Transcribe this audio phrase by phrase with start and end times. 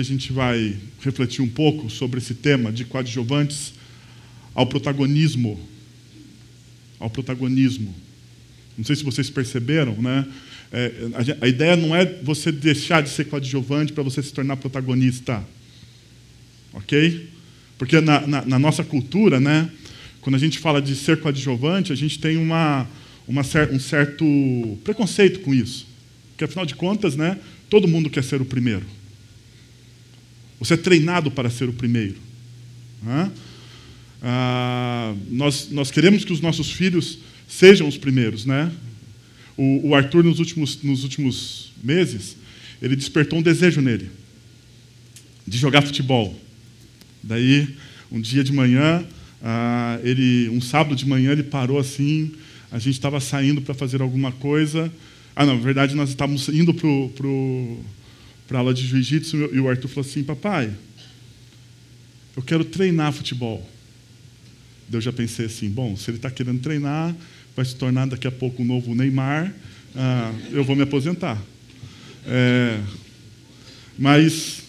[0.00, 3.74] A gente vai refletir um pouco sobre esse tema de coadjuvantes
[4.54, 5.60] ao protagonismo.
[6.98, 7.94] Ao protagonismo.
[8.78, 10.26] Não sei se vocês perceberam, né?
[10.72, 14.56] É, a, a, ideia não é você deixar de ser coadjuvante para você se tornar
[14.56, 15.44] protagonista.
[16.72, 17.28] Ok?
[17.76, 19.68] Porque na, na, na, nossa cultura, né,
[20.20, 22.86] quando a gente fala de ser coadjuvante, a gente tem uma,
[23.26, 25.86] uma cer um certo preconceito com isso.
[26.30, 28.99] Porque, afinal de contas, né, todo mundo quer ser o primeiro.
[30.60, 32.16] Você é treinado para ser o primeiro.
[33.02, 33.32] Né?
[34.22, 38.44] Ah, nós, nós queremos que os nossos filhos sejam os primeiros.
[38.44, 38.70] Né?
[39.56, 42.36] O, o Arthur, nos últimos, nos últimos meses,
[42.80, 44.10] ele despertou um desejo nele
[45.46, 46.38] de jogar futebol.
[47.22, 47.74] Daí,
[48.12, 49.04] um dia de manhã,
[49.42, 52.32] ah, ele, um sábado de manhã, ele parou assim.
[52.70, 54.92] A gente estava saindo para fazer alguma coisa.
[55.34, 57.80] Ah, não, na verdade, nós estávamos indo para pro,
[58.50, 60.72] pro, a aula de jiu-jitsu e o Arthur falou assim: Papai,
[62.36, 63.64] eu quero treinar futebol.
[64.92, 67.14] Eu já pensei assim: bom, se ele está querendo treinar,
[67.54, 69.54] vai se tornar daqui a pouco um novo Neymar,
[69.94, 71.40] ah, eu vou me aposentar.
[72.26, 72.80] É,
[73.96, 74.62] mas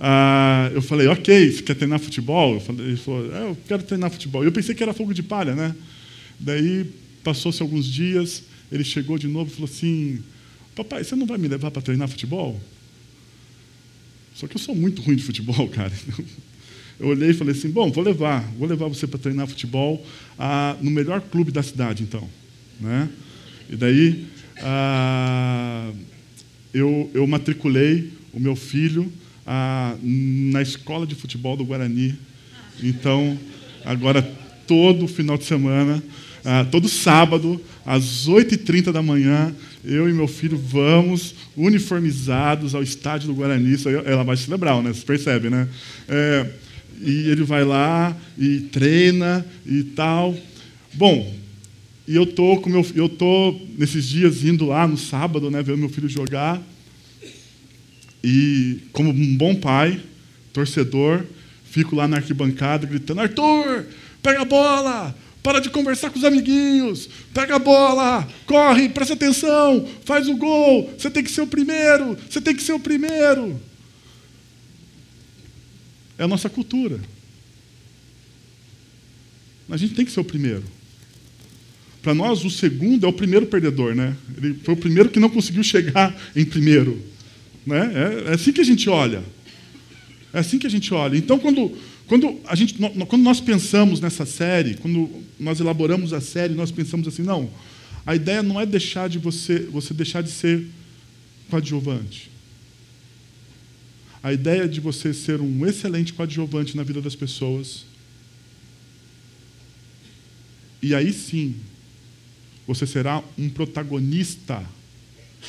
[0.00, 2.60] ah, eu falei, ok, você quer treinar futebol?
[2.78, 4.42] Ele falou, é, eu quero treinar futebol.
[4.42, 5.76] Eu pensei que era fogo de palha, né?
[6.40, 6.90] Daí
[7.22, 10.20] passou-se alguns dias, ele chegou de novo e falou assim:
[10.74, 12.60] Papai, você não vai me levar para treinar futebol?
[14.34, 15.92] Só que eu sou muito ruim de futebol, cara.
[16.98, 20.04] Eu olhei e falei assim: Bom, vou levar, vou levar você para treinar futebol
[20.38, 22.28] ah, no melhor clube da cidade, então.
[22.80, 23.08] Né?
[23.70, 24.26] E daí
[24.60, 25.90] ah,
[26.72, 29.12] eu, eu matriculei o meu filho
[29.46, 32.14] ah, na escola de futebol do Guarani.
[32.82, 33.38] Então,
[33.84, 34.22] agora
[34.66, 36.02] todo final de semana,
[36.44, 39.54] ah, todo sábado, às 8h30 da manhã,
[39.84, 43.72] eu e meu filho vamos uniformizados ao estádio do Guarani.
[43.72, 44.90] Isso ela vai celebrar, né?
[44.90, 45.68] Vocês percebem, né?
[46.08, 46.46] É,
[47.00, 50.36] e ele vai lá e treina e tal.
[50.94, 51.34] Bom,
[52.06, 55.76] e eu tô com meu, eu tô nesses dias indo lá no sábado, né, ver
[55.76, 56.60] meu filho jogar.
[58.22, 60.00] E como um bom pai,
[60.52, 61.24] torcedor,
[61.64, 63.86] fico lá na arquibancada gritando: Arthur,
[64.22, 67.08] pega a bola, para de conversar com os amiguinhos.
[67.34, 70.92] Pega a bola, corre, presta atenção, faz o gol.
[70.96, 73.60] Você tem que ser o primeiro, você tem que ser o primeiro.
[76.16, 77.00] É a nossa cultura.
[79.68, 80.64] A gente tem que ser o primeiro.
[82.02, 84.16] Para nós, o segundo é o primeiro perdedor, né?
[84.36, 87.00] Ele foi o primeiro que não conseguiu chegar em primeiro.
[87.64, 87.92] Né?
[87.94, 89.22] É, é assim que a gente olha.
[90.32, 91.16] É assim que a gente olha.
[91.16, 91.76] Então, quando
[92.06, 95.08] quando, a gente, quando nós pensamos nessa série, quando
[95.38, 97.50] nós elaboramos a série, nós pensamos assim, não,
[98.04, 100.66] a ideia não é deixar de você, você deixar de ser
[101.48, 102.30] coadjuvante.
[104.22, 107.84] A ideia de você ser um excelente coadjuvante na vida das pessoas.
[110.80, 111.56] E aí sim,
[112.66, 114.64] você será um protagonista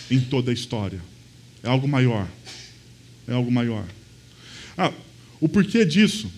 [0.09, 0.99] em toda a história.
[1.61, 2.27] É algo maior.
[3.27, 3.87] É algo maior.
[4.77, 4.91] Ah,
[5.39, 6.29] o porquê disso?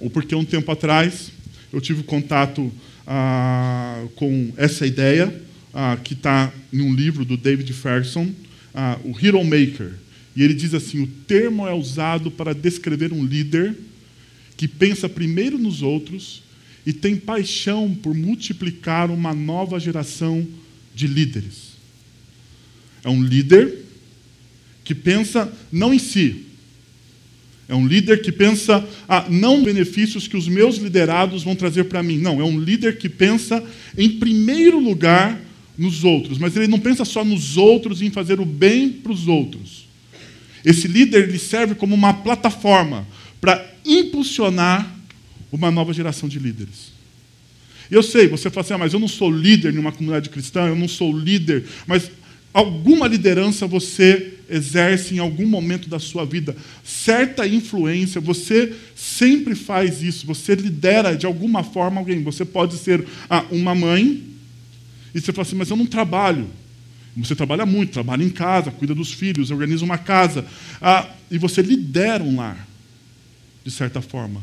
[0.00, 1.30] Ou porque um tempo atrás
[1.72, 2.72] eu tive contato
[3.06, 5.42] ah, com essa ideia,
[5.72, 8.30] ah, que está em um livro do David Ferguson,
[8.74, 9.92] ah, o Hero Maker.
[10.34, 13.74] E ele diz assim: o termo é usado para descrever um líder
[14.56, 16.42] que pensa primeiro nos outros
[16.84, 20.46] e tem paixão por multiplicar uma nova geração
[20.94, 21.76] de líderes.
[23.02, 23.84] É um líder
[24.82, 26.45] que pensa não em si,
[27.68, 32.02] é um líder que pensa ah, não benefícios que os meus liderados vão trazer para
[32.02, 32.18] mim.
[32.18, 33.62] Não, é um líder que pensa
[33.98, 35.40] em primeiro lugar
[35.76, 39.12] nos outros, mas ele não pensa só nos outros e em fazer o bem para
[39.12, 39.86] os outros.
[40.64, 43.06] Esse líder ele serve como uma plataforma
[43.40, 44.94] para impulsionar
[45.50, 46.94] uma nova geração de líderes.
[47.90, 50.66] Eu sei, você fala assim, ah, mas eu não sou líder em uma comunidade cristã,
[50.66, 52.10] eu não sou líder, mas
[52.56, 60.02] alguma liderança você exerce em algum momento da sua vida, certa influência, você sempre faz
[60.02, 62.22] isso, você lidera de alguma forma alguém.
[62.22, 64.22] Você pode ser ah, uma mãe,
[65.14, 66.48] e você fala assim, mas eu não trabalho.
[67.18, 70.46] Você trabalha muito, trabalha em casa, cuida dos filhos, organiza uma casa,
[70.80, 72.66] ah, e você lidera um lar,
[73.66, 74.40] de certa forma.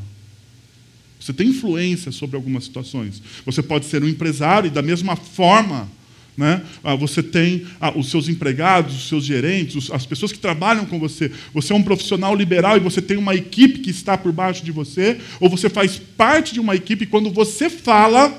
[1.19, 3.23] Você tem influência sobre algumas situações.
[3.43, 5.89] Você pode ser um empresário e, da mesma forma,
[6.37, 6.61] né?
[6.83, 10.85] Ah, você tem ah, os seus empregados, os seus gerentes, os, as pessoas que trabalham
[10.85, 11.31] com você.
[11.53, 14.71] Você é um profissional liberal e você tem uma equipe que está por baixo de
[14.71, 18.33] você, ou você faz parte de uma equipe e quando você fala,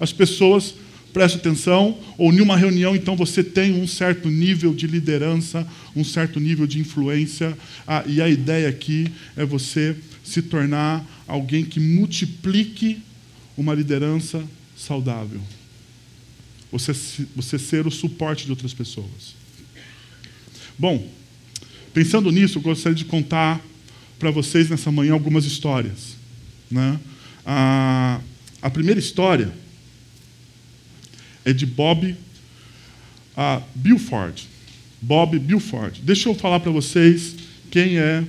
[0.00, 0.74] as pessoas
[1.12, 6.04] preste atenção, ou em uma reunião, então você tem um certo nível de liderança, um
[6.04, 7.56] certo nível de influência,
[7.86, 12.98] ah, e a ideia aqui é você se tornar alguém que multiplique
[13.56, 14.44] uma liderança
[14.76, 15.40] saudável.
[16.72, 16.92] Você,
[17.34, 19.34] você ser o suporte de outras pessoas.
[20.78, 21.08] Bom,
[21.94, 23.60] pensando nisso, eu gostaria de contar
[24.18, 26.16] para vocês nessa manhã algumas histórias.
[26.70, 26.98] Né?
[27.44, 28.20] A,
[28.60, 29.52] a primeira história
[31.44, 32.16] é de Bob
[33.36, 34.48] uh, Bilford.
[35.00, 36.02] Bob Bilford.
[36.02, 37.36] Deixa eu falar para vocês
[37.70, 38.24] quem é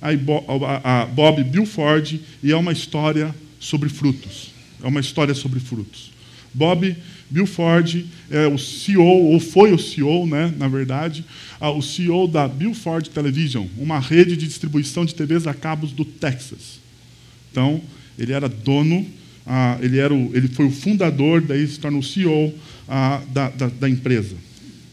[0.00, 4.50] a, Bob Bilford e é uma história sobre frutos.
[4.82, 6.10] É uma história sobre frutos.
[6.54, 6.96] Bob
[7.30, 11.24] Bilford é o CEO, ou foi o CEO, né, na verdade,
[11.60, 16.04] uh, o CEO da Bilford Television, uma rede de distribuição de TVs a cabos do
[16.04, 16.80] Texas.
[17.50, 17.80] Então,
[18.18, 19.06] ele era dono
[19.46, 22.54] ah, ele, era o, ele foi o fundador, daí se torna o CEO
[22.88, 24.36] ah, da, da, da, empresa.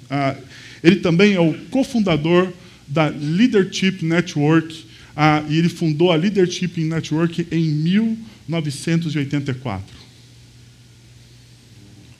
[0.10, 0.36] Ah,
[0.84, 2.52] ele também é o cofundador
[2.88, 4.86] da Leadership Network,
[5.16, 10.00] ah, e ele fundou a Leadership Network em 1984.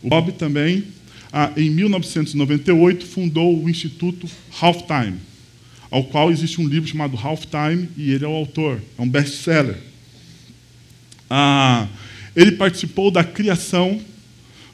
[0.02, 0.86] O Bob também,
[1.32, 4.28] ah, em 1998, fundou o Instituto
[4.60, 5.18] Halftime,
[5.92, 9.78] ao qual existe um livro chamado Halftime, e ele é o autor, é um best-seller.
[11.30, 11.88] Ah,
[12.36, 14.02] ele participou da criação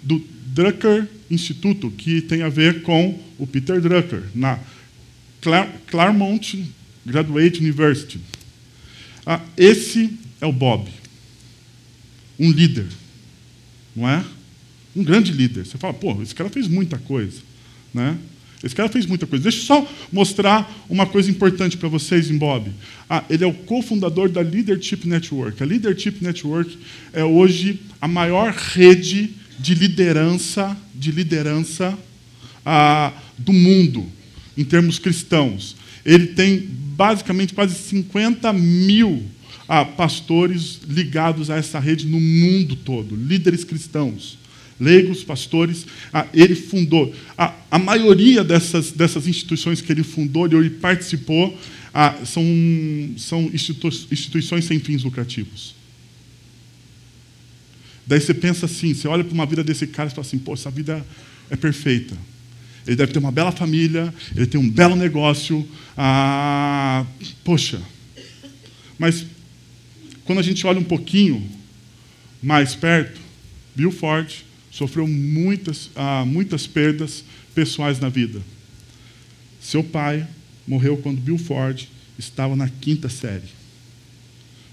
[0.02, 4.60] do Drucker Instituto, que tem a ver com o Peter Drucker, na
[5.88, 6.66] Claremont
[7.06, 8.20] Graduate University.
[9.26, 10.88] Ah, esse é o Bob,
[12.40, 12.88] um líder,
[13.96, 14.24] não é?
[14.96, 15.66] Um grande líder.
[15.66, 17.42] Você fala, pô, esse cara fez muita coisa,
[17.94, 18.18] né?
[18.64, 19.44] Esse cara fez muita coisa.
[19.44, 22.72] Deixa eu só mostrar uma coisa importante para vocês em Bob.
[23.10, 25.62] Ah, ele é o cofundador da Leadership Network.
[25.62, 26.78] A Leadership Network
[27.14, 31.98] é hoje a maior rede de liderança, de liderança
[32.66, 34.06] ah, do mundo,
[34.58, 35.76] em termos cristãos.
[36.04, 39.26] Ele tem basicamente quase 50 mil
[39.68, 44.40] ah, pastores ligados a essa rede no mundo todo, líderes cristãos
[44.80, 47.14] leigos, pastores, ah, ele fundou.
[47.38, 51.58] A, maioria dessas, dessas instituições que ele fundou, ele participou,
[51.94, 52.44] ah, são,
[53.18, 55.76] são institu instituições sem fins lucrativos.
[58.06, 60.54] Daí você pensa assim, você olha para uma vida desse cara e fala assim, pô,
[60.54, 61.06] essa vida
[61.50, 62.16] é perfeita.
[62.86, 65.68] Ele deve ter uma bela família, ele tem um belo negócio.
[65.98, 67.06] Ah,
[67.44, 67.82] poxa.
[69.00, 69.26] Mas
[70.24, 71.50] quando a gente olha um pouquinho
[72.44, 73.20] mais perto,
[73.76, 74.32] Bill Ford
[74.76, 77.24] sofreu muitas, ah, muitas perdas
[77.56, 78.42] pessoais na vida.
[79.62, 80.28] Seu pai
[80.68, 81.88] morreu quando Bill Ford
[82.20, 83.48] estava na quinta série.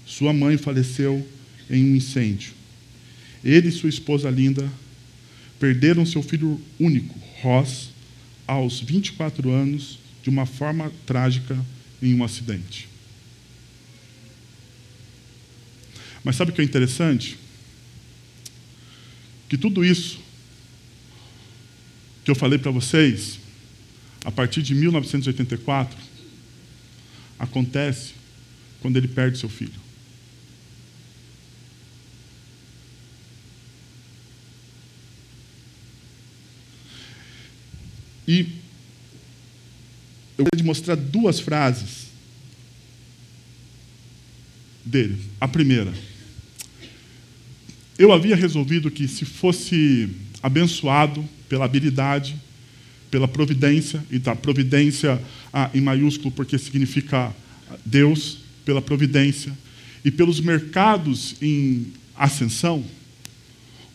[0.05, 1.25] Sua mãe faleceu
[1.69, 2.51] em um incêndio.
[3.41, 4.69] Ele e sua esposa linda
[5.57, 7.91] perderam seu filho único, Ross,
[8.45, 11.57] aos 24 anos, de uma forma trágica
[12.01, 12.89] em um acidente.
[16.25, 17.37] Mas sabe o que é interessante?
[19.53, 20.19] Que tudo isso
[22.25, 23.37] que eu falei para vocês,
[24.25, 25.95] a partir de 1984,
[27.37, 28.13] acontece
[28.81, 29.79] quando ele perde seu filho.
[38.27, 38.47] E
[40.35, 42.07] eu queria mostrar duas frases
[44.83, 45.21] dele.
[45.39, 45.93] A primeira.
[47.97, 50.09] Eu havia resolvido que, se fosse
[50.41, 52.35] abençoado pela habilidade,
[53.11, 55.21] pela providência, e da providência
[55.51, 57.33] ah, em maiúsculo, porque significa
[57.85, 59.55] Deus, pela providência,
[60.03, 62.83] e pelos mercados em ascensão,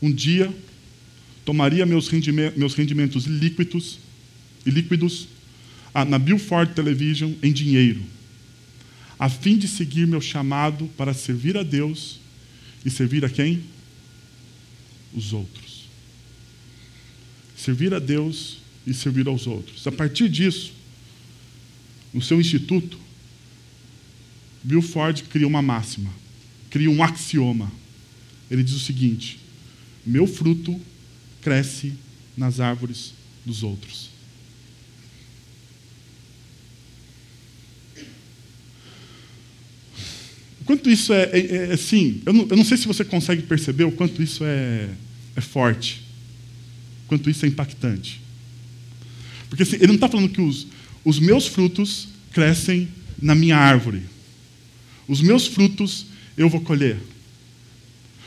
[0.00, 0.54] um dia
[1.44, 3.98] tomaria meus, rendimentos líquidos,
[4.64, 5.28] líquidos
[5.92, 8.00] ah, na Billford Television em dinheiro,
[9.18, 12.20] a fim de seguir meu chamado para servir a Deus
[12.84, 13.62] e servir a quem?
[15.14, 15.88] Os outros.
[17.56, 19.86] Servir a Deus e servir aos outros.
[19.86, 20.72] A partir disso,
[22.12, 22.98] no seu instituto,
[24.62, 26.10] Bill Ford cria uma máxima,
[26.70, 27.70] cria um axioma.
[28.50, 29.38] Ele diz o seguinte:
[30.04, 30.80] meu fruto
[31.42, 31.94] cresce
[32.36, 33.12] nas árvores
[33.44, 34.07] dos outros.
[40.68, 43.84] Quanto isso é, é, é assim, eu não, eu não, sei se você consegue perceber
[43.84, 44.86] o quanto isso é,
[45.34, 46.02] é forte,
[47.06, 48.20] quanto isso é impactante.
[49.48, 50.66] Porque assim, ele não está falando que os,
[51.02, 52.86] os meus frutos crescem
[53.20, 54.02] na minha árvore.
[55.08, 56.04] Os meus frutos
[56.36, 56.98] eu vou colher.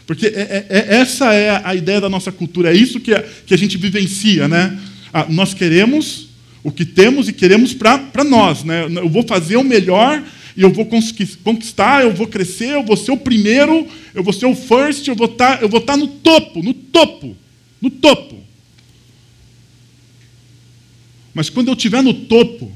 [0.08, 3.22] Porque é, é, é, essa é a ideia da nossa cultura, é isso que a,
[3.22, 4.80] que a gente vivencia, né?
[5.14, 6.30] Ah, nós queremos
[6.64, 8.86] o que temos e queremos para nós, né?
[8.88, 10.24] Eu vou fazer o melhor
[10.55, 14.46] e eu vou conquistar, eu vou crescer, eu vou ser o primeiro, eu vou ser
[14.46, 17.38] o first, eu vou estar, tá, eu vou estar tá no topo, no topo,
[17.81, 18.41] no topo.
[21.34, 22.72] Mas quando eu estiver no topo,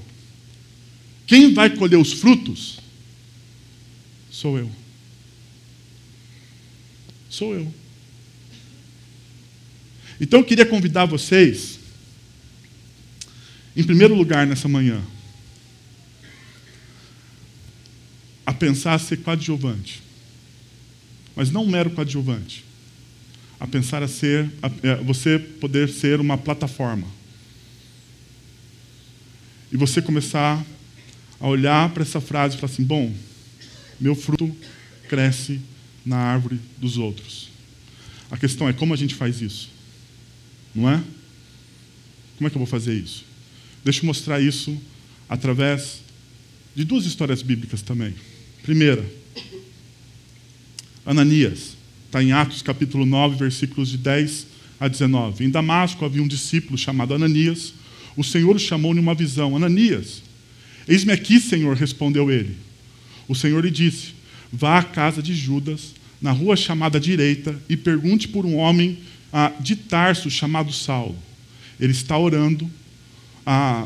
[1.27, 2.79] quem vai colher os frutos
[4.31, 4.69] sou eu.
[7.29, 7.73] Sou eu.
[10.19, 11.79] Então eu queria convidar vocês,
[13.75, 15.03] em primeiro lugar nessa manhã,
[18.45, 20.01] a pensar a ser coadjuvante.
[21.35, 22.63] Mas não um mero coadjuvante.
[23.59, 27.07] A pensar a ser, a, é, você poder ser uma plataforma.
[29.71, 30.63] E você começar
[31.39, 33.13] a olhar para essa frase e falar assim: bom,
[33.99, 34.55] meu fruto
[35.09, 35.59] cresce
[36.05, 37.49] na árvore dos outros.
[38.29, 39.69] A questão é como a gente faz isso,
[40.73, 41.03] não é?
[42.37, 43.25] Como é que eu vou fazer isso?
[43.83, 44.77] Deixa eu mostrar isso
[45.27, 46.01] através
[46.75, 48.13] de duas histórias bíblicas também.
[48.65, 49.05] Primeira,
[51.05, 54.47] Ananias, está em Atos capítulo 9, versículos de 10
[54.79, 55.45] a 19.
[55.45, 57.75] Em Damasco havia um discípulo chamado Ananias.
[58.17, 60.23] O Senhor o chamou numa visão: Ananias,
[60.87, 62.57] eis-me aqui, Senhor, respondeu ele.
[63.27, 64.15] O Senhor lhe disse:
[64.51, 68.97] Vá à casa de Judas, na rua chamada direita, e pergunte por um homem
[69.31, 71.15] ah, de Tarso chamado Saulo.
[71.79, 72.67] Ele está orando.
[73.45, 73.85] Ah,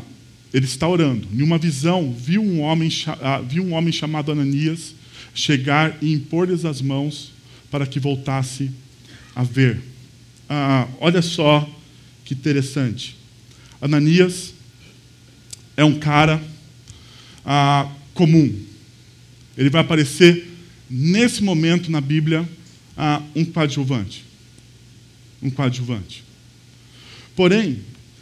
[0.52, 1.28] ele está orando.
[1.32, 2.90] Em uma visão, viu um homem,
[3.20, 4.94] ah, viu um homem chamado Ananias
[5.34, 7.32] chegar e impor-lhes as mãos
[7.70, 8.70] para que voltasse
[9.34, 9.80] a ver.
[10.48, 11.68] Ah, olha só
[12.24, 13.16] que interessante.
[13.80, 14.52] Ananias
[15.76, 16.42] é um cara
[17.44, 18.52] ah, comum.
[19.56, 20.48] Ele vai aparecer
[20.88, 22.48] nesse momento na Bíblia
[22.96, 24.24] ah, um coadjuvante.
[25.40, 26.24] Um coadjuvante.
[27.36, 27.78] Porém,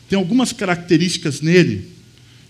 [0.09, 1.98] tem algumas características nele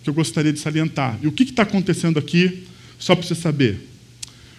[0.02, 1.18] que eu gostaria de salientar.
[1.22, 2.64] E o que está acontecendo aqui,
[2.98, 3.88] só para você saber.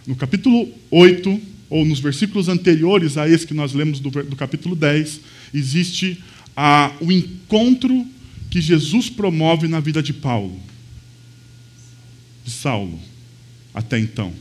[0.06, 4.76] No capítulo 8, ou nos versículos anteriores a esse que nós lemos do, do capítulo
[4.76, 5.22] 10,
[5.54, 6.24] existe
[6.56, 8.06] a, o encontro
[8.50, 10.60] que Jesus promove na vida de Paulo.
[12.44, 13.00] De Saulo,
[13.74, 14.34] até então.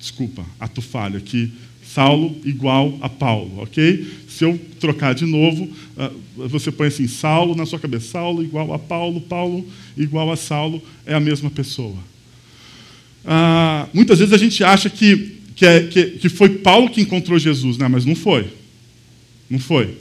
[0.00, 1.52] Desculpa, ato falho aqui.
[1.94, 4.06] Saulo igual a Paulo, ok?
[4.28, 5.68] Se eu trocar de novo,
[5.98, 8.12] ah, você põe assim, Saulo na sua cabeça.
[8.12, 9.66] Saulo igual a Paulo, Paulo
[9.96, 11.96] igual a Saulo, é a mesma pessoa.
[13.24, 17.36] Ah, muitas vezes a gente acha que, que, é, que, que foi Paulo que encontrou
[17.40, 17.88] Jesus, né?
[17.88, 18.46] mas não foi.
[19.48, 19.96] Não foi.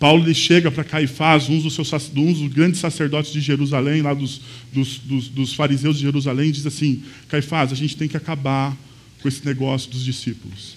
[0.00, 4.14] Paulo ele chega para Caifás, um dos, seus, um dos grandes sacerdotes de Jerusalém, lá
[4.14, 4.40] dos,
[4.72, 8.76] dos, dos, dos fariseus de Jerusalém, e diz assim: Caifás, a gente tem que acabar
[9.22, 10.74] com esse negócio dos discípulos,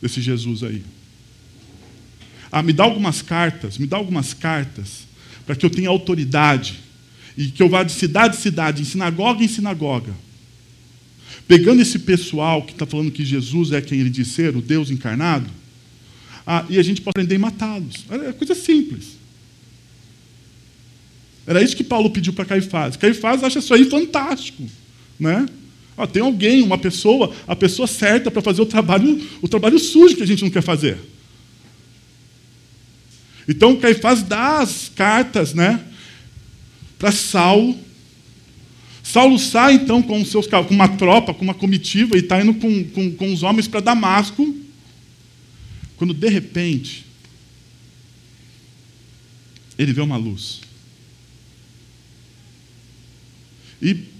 [0.00, 0.82] desse Jesus aí.
[2.50, 5.06] Ah, me dá algumas cartas, me dá algumas cartas,
[5.44, 6.78] para que eu tenha autoridade,
[7.36, 10.14] e que eu vá de cidade em cidade, em sinagoga em sinagoga,
[11.46, 14.90] pegando esse pessoal que está falando que Jesus é quem ele diz ser, o Deus
[14.90, 15.50] encarnado,
[16.46, 18.06] ah, e a gente pode aprender e matá-los.
[18.08, 19.18] É coisa simples.
[21.46, 22.96] Era isso que Paulo pediu para Caifás.
[22.96, 24.66] Caifás acha isso aí fantástico.
[25.18, 25.46] Né?
[25.98, 30.14] Ah, tem alguém, uma pessoa, a pessoa certa para fazer o trabalho, o trabalho sujo
[30.14, 30.96] que a gente não quer fazer.
[33.48, 35.84] Então Caifás dá as cartas, né,
[36.98, 37.76] para Saulo.
[39.02, 42.84] Saulo sai então com, seus, com uma tropa, com uma comitiva e está indo com,
[42.84, 44.54] com, com os homens para Damasco.
[45.96, 47.04] Quando de repente
[49.76, 50.60] ele vê uma luz.
[53.80, 54.17] E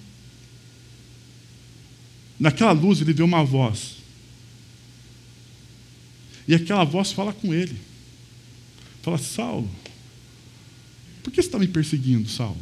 [2.39, 3.97] Naquela luz ele vê uma voz.
[6.47, 7.77] E aquela voz fala com ele.
[9.03, 9.71] Fala, Saulo,
[11.23, 12.61] por que você está me perseguindo, Saulo?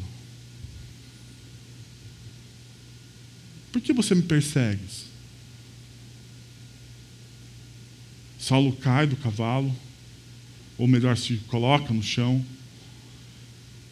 [3.70, 4.82] Por que você me persegue?
[8.38, 9.74] Saulo cai do cavalo,
[10.78, 12.44] ou melhor, se coloca no chão.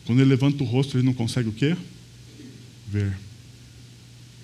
[0.06, 1.76] Quando ele levanta o rosto, ele não consegue o quê?
[2.88, 3.16] Ver.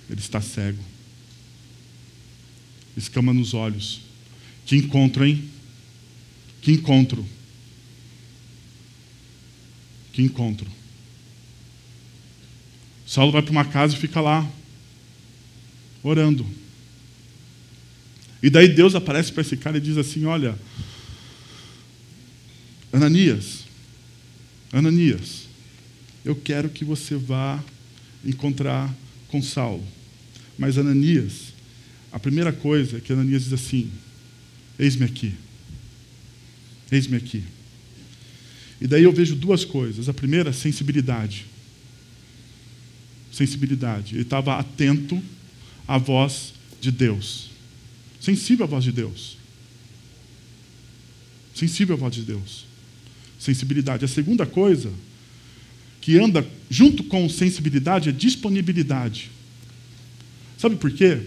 [0.09, 0.90] Ele está cego
[2.97, 4.01] escama nos olhos.
[4.67, 5.49] Que encontro, hein?
[6.61, 7.25] Que encontro.
[10.13, 10.71] Que encontro.
[13.07, 14.49] Saulo vai para uma casa e fica lá,
[16.03, 16.47] orando.
[18.43, 20.57] E daí Deus aparece para esse cara e diz assim: Olha,
[22.93, 23.65] Ananias,
[24.73, 25.49] Ananias,
[26.25, 27.63] eu quero que você vá
[28.25, 28.95] encontrar
[29.29, 29.85] com Saulo.
[30.59, 31.53] Mas Ananias,
[32.13, 33.91] a primeira coisa é que Ananias diz assim:
[34.79, 35.35] Eis-me aqui.
[36.91, 37.45] Eis-me aqui.
[38.81, 40.09] E daí eu vejo duas coisas.
[40.09, 41.47] A primeira, sensibilidade.
[43.31, 44.15] Sensibilidade.
[44.15, 45.23] Ele estava atento
[45.87, 47.51] à voz de Deus.
[48.21, 49.37] Sensível à voz de Deus.
[51.55, 52.65] Sensível à voz de Deus.
[53.39, 54.05] Sensibilidade.
[54.05, 54.91] A segunda coisa,
[56.01, 59.31] que anda junto com sensibilidade, é disponibilidade.
[60.59, 61.21] Sabe por quê?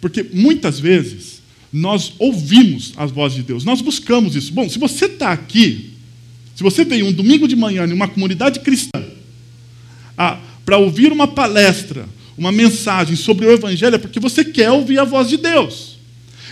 [0.00, 4.52] Porque muitas vezes nós ouvimos as vozes de Deus, nós buscamos isso.
[4.52, 5.90] Bom, se você está aqui,
[6.54, 9.04] se você veio um domingo de manhã em uma comunidade cristã
[10.16, 14.98] ah, para ouvir uma palestra, uma mensagem sobre o Evangelho, é porque você quer ouvir
[14.98, 15.96] a voz de Deus.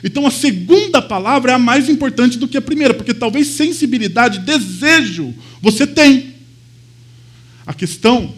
[0.03, 4.41] Então a segunda palavra é a mais importante do que a primeira, porque talvez sensibilidade,
[4.41, 6.35] desejo, você tem.
[7.67, 8.35] A questão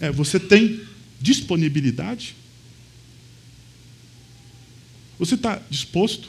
[0.00, 0.80] é: você tem
[1.20, 2.36] disponibilidade?
[5.18, 6.28] Você está disposto?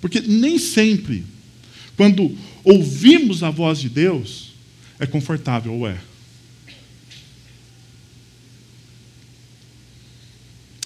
[0.00, 1.24] Porque nem sempre,
[1.96, 4.52] quando ouvimos a voz de Deus,
[4.98, 5.98] é confortável, ou é?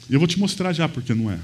[0.08, 1.38] E eu vou te mostrar já porque não é.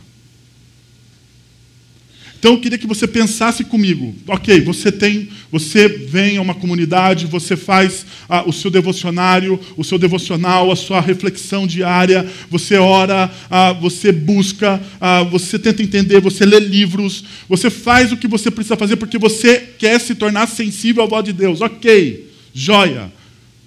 [2.47, 4.15] Então eu queria que você pensasse comigo.
[4.29, 9.83] Ok, você tem, você vem a uma comunidade, você faz ah, o seu devocionário, o
[9.83, 16.21] seu devocional, a sua reflexão diária, você ora, ah, você busca, ah, você tenta entender,
[16.21, 20.47] você lê livros, você faz o que você precisa fazer porque você quer se tornar
[20.47, 21.61] sensível à voz de Deus.
[21.61, 23.13] Ok, joia.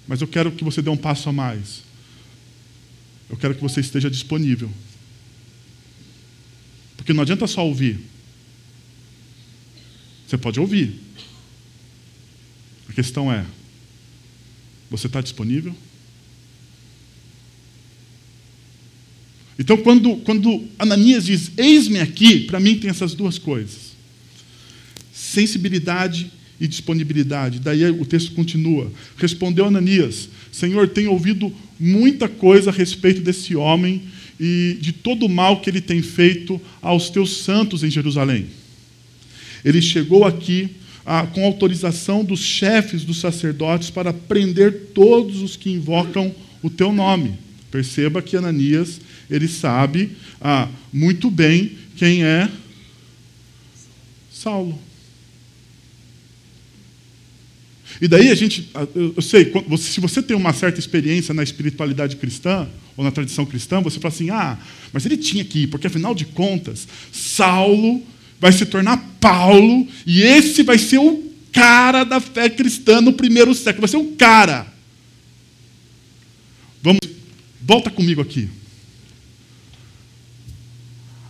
[0.08, 1.82] Mas eu quero que você dê um passo a mais.
[3.28, 4.70] Eu quero que você esteja disponível.
[6.96, 8.08] Porque não adianta só ouvir.
[10.30, 10.92] Você pode ouvir.
[12.88, 13.44] A questão é:
[14.88, 15.74] você está disponível?
[19.58, 23.96] Então, quando, quando Ananias diz, eis-me aqui, para mim tem essas duas coisas:
[25.12, 27.58] sensibilidade e disponibilidade.
[27.58, 28.88] Daí o texto continua.
[29.16, 34.04] Respondeu Ananias: Senhor, tenho ouvido muita coisa a respeito desse homem
[34.38, 38.59] e de todo o mal que ele tem feito aos teus santos em Jerusalém.
[39.64, 45.70] Ele chegou aqui ah, com autorização dos chefes dos sacerdotes para prender todos os que
[45.70, 47.34] invocam o teu nome.
[47.70, 52.48] Perceba que Ananias, ele sabe ah, muito bem quem é
[54.30, 54.78] Saulo.
[58.00, 62.16] E daí a gente, ah, eu sei, se você tem uma certa experiência na espiritualidade
[62.16, 64.58] cristã, ou na tradição cristã, você fala assim: ah,
[64.92, 68.02] mas ele tinha que ir, porque afinal de contas, Saulo
[68.40, 73.54] vai se tornar Paulo, e esse vai ser o cara da fé cristã no primeiro
[73.54, 74.66] século, vai ser o cara.
[76.82, 77.00] Vamos,
[77.60, 78.48] volta comigo aqui.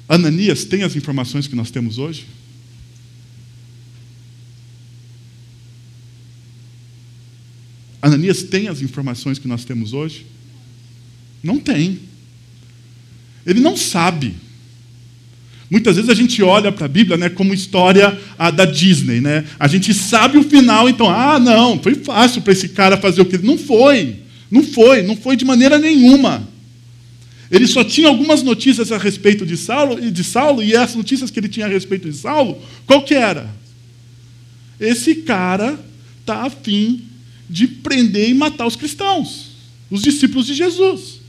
[0.09, 2.27] Ananias tem as informações que nós temos hoje?
[8.03, 10.27] Ananias tem as informações que nós temos hoje?
[11.43, 12.01] Não tem.
[13.45, 14.35] Ele não sabe.
[15.71, 19.21] Muitas vezes a gente olha para a Bíblia né, como história a, da Disney.
[19.21, 19.45] Né?
[19.57, 23.25] A gente sabe o final, então, ah, não, foi fácil para esse cara fazer o
[23.25, 23.39] que.
[23.39, 24.17] Não foi.
[24.51, 26.49] Não foi, não foi de maneira nenhuma.
[27.53, 31.31] Ele só tinha algumas notícias a respeito de Saulo, e de Saulo, e as notícias
[31.31, 33.49] que ele tinha a respeito de Saulo, qual que era?
[34.79, 35.79] Esse cara
[36.21, 37.03] está afim
[37.49, 39.51] de prender e matar os cristãos,
[39.89, 41.21] os discípulos de Jesus.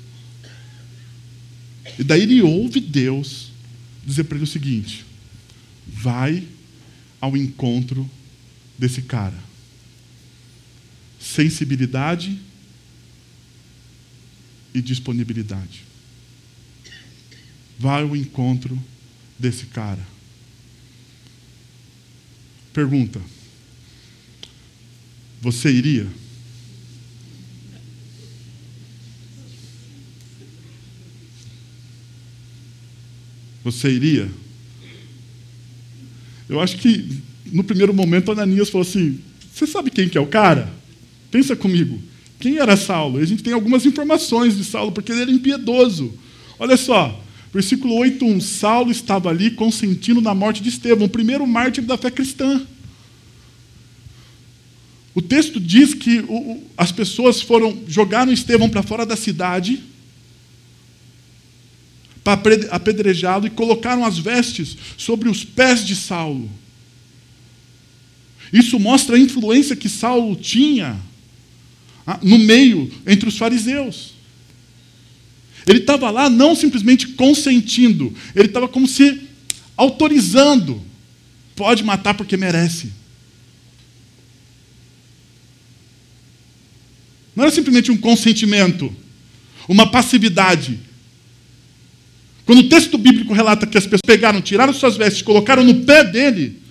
[2.00, 3.51] E daí ele ouve Deus
[4.06, 5.06] dizer para ele o seguinte:
[5.88, 6.48] vai
[7.20, 8.10] ao encontro
[8.78, 9.38] desse cara.
[11.20, 12.40] Sensibilidade
[14.74, 15.84] e disponibilidade.
[17.78, 18.82] Vai ao encontro
[19.38, 20.06] desse cara.
[22.74, 23.22] Pergunta:
[25.42, 26.08] Você iria?
[33.64, 34.30] Você iria?
[36.50, 37.22] Eu acho que,
[37.52, 39.20] no primeiro momento, Ananias falou assim:
[39.54, 40.72] Você sabe quem que é o cara?
[41.30, 42.02] Pensa comigo.
[42.40, 43.20] Quem era Saulo?
[43.20, 46.14] A gente tem algumas informações de Saulo, porque ele era impiedoso.
[46.60, 48.42] Olha só, versículo 8:1.
[48.42, 52.66] Saulo estava ali consentindo na morte de Estevão, o primeiro mártir da fé cristã.
[55.14, 56.24] O texto diz que
[56.76, 59.91] as pessoas foram jogaram Estevão para fora da cidade
[62.24, 66.50] para apedrejá-lo e colocaram as vestes sobre os pés de Saulo.
[68.52, 71.00] Isso mostra a influência que Saulo tinha
[72.06, 74.14] ah, no meio, entre os fariseus.
[75.66, 79.22] Ele estava lá não simplesmente consentindo, ele estava como se
[79.78, 80.82] autorizando.
[81.56, 82.92] Pode matar porque merece.
[87.36, 88.94] Não era simplesmente um consentimento,
[89.68, 90.80] uma passividade.
[92.52, 96.04] Quando o texto bíblico relata que as pessoas pegaram, tiraram suas vestes, colocaram no pé
[96.04, 96.62] dele,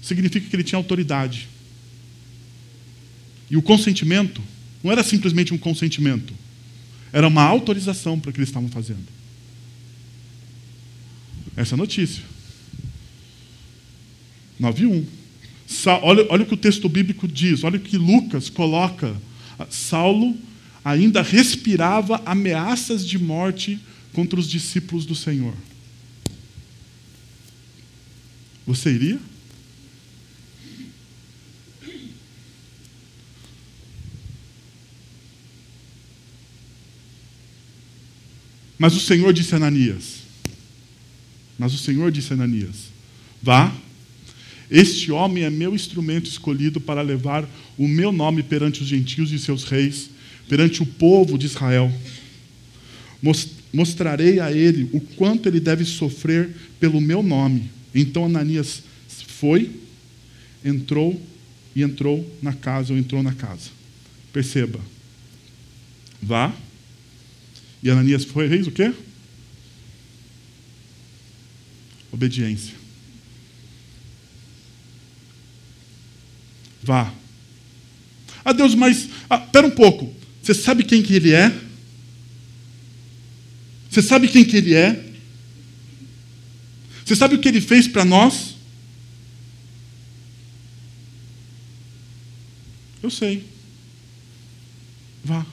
[0.00, 1.46] significa que ele tinha autoridade.
[3.50, 4.40] E o consentimento
[4.82, 6.32] não era simplesmente um consentimento,
[7.12, 9.04] era uma autorização para o que eles estavam fazendo.
[11.54, 12.22] Essa é a notícia.
[14.58, 15.04] 9.1.
[16.02, 19.14] Olha, olha o que o texto bíblico diz, olha o que Lucas coloca.
[19.68, 20.34] Saulo
[20.82, 23.78] ainda respirava ameaças de morte
[24.12, 25.54] contra os discípulos do Senhor.
[28.66, 29.18] Você iria?
[38.78, 40.18] Mas o Senhor disse a Ananias:
[41.58, 42.90] Mas o Senhor disse a Ananias:
[43.42, 43.74] Vá,
[44.70, 49.38] este homem é meu instrumento escolhido para levar o meu nome perante os gentios e
[49.38, 50.10] seus reis,
[50.48, 51.92] perante o povo de Israel.
[53.72, 56.50] Mostrarei a ele o quanto ele deve sofrer
[56.80, 57.70] pelo meu nome.
[57.94, 59.70] Então Ananias foi,
[60.64, 61.20] entrou
[61.74, 63.70] e entrou na casa, ou entrou na casa.
[64.32, 64.80] Perceba.
[66.20, 66.54] Vá
[67.82, 68.92] e Ananias foi, fez o quê?
[72.10, 72.74] Obediência.
[76.82, 77.12] Vá.
[78.44, 79.08] Ah, Deus, mas.
[79.28, 80.14] Ah, um pouco.
[80.42, 81.52] Você sabe quem que ele é?
[83.90, 85.04] Você sabe quem que ele é?
[87.04, 88.54] Você sabe o que ele fez para nós?
[93.02, 93.46] Eu sei.
[95.24, 95.46] Vá.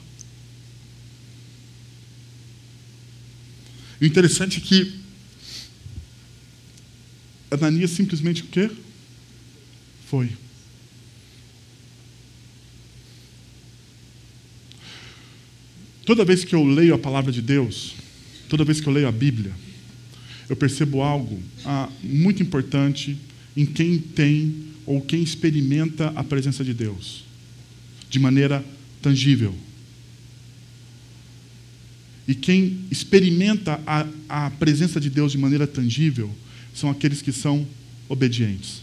[4.00, 5.00] O interessante é que
[7.50, 8.70] Ananias simplesmente o quê?
[10.06, 10.30] Foi.
[16.04, 17.94] Toda vez que eu leio a palavra de Deus,
[18.48, 19.52] toda vez que eu leio a Bíblia,
[20.48, 23.16] eu percebo algo ah, muito importante
[23.56, 27.24] em quem tem ou quem experimenta a presença de Deus
[28.08, 28.64] de maneira
[29.02, 29.54] tangível.
[32.28, 36.30] E quem experimenta a, a presença de Deus de maneira tangível
[36.74, 37.66] são aqueles que são
[38.08, 38.82] obedientes.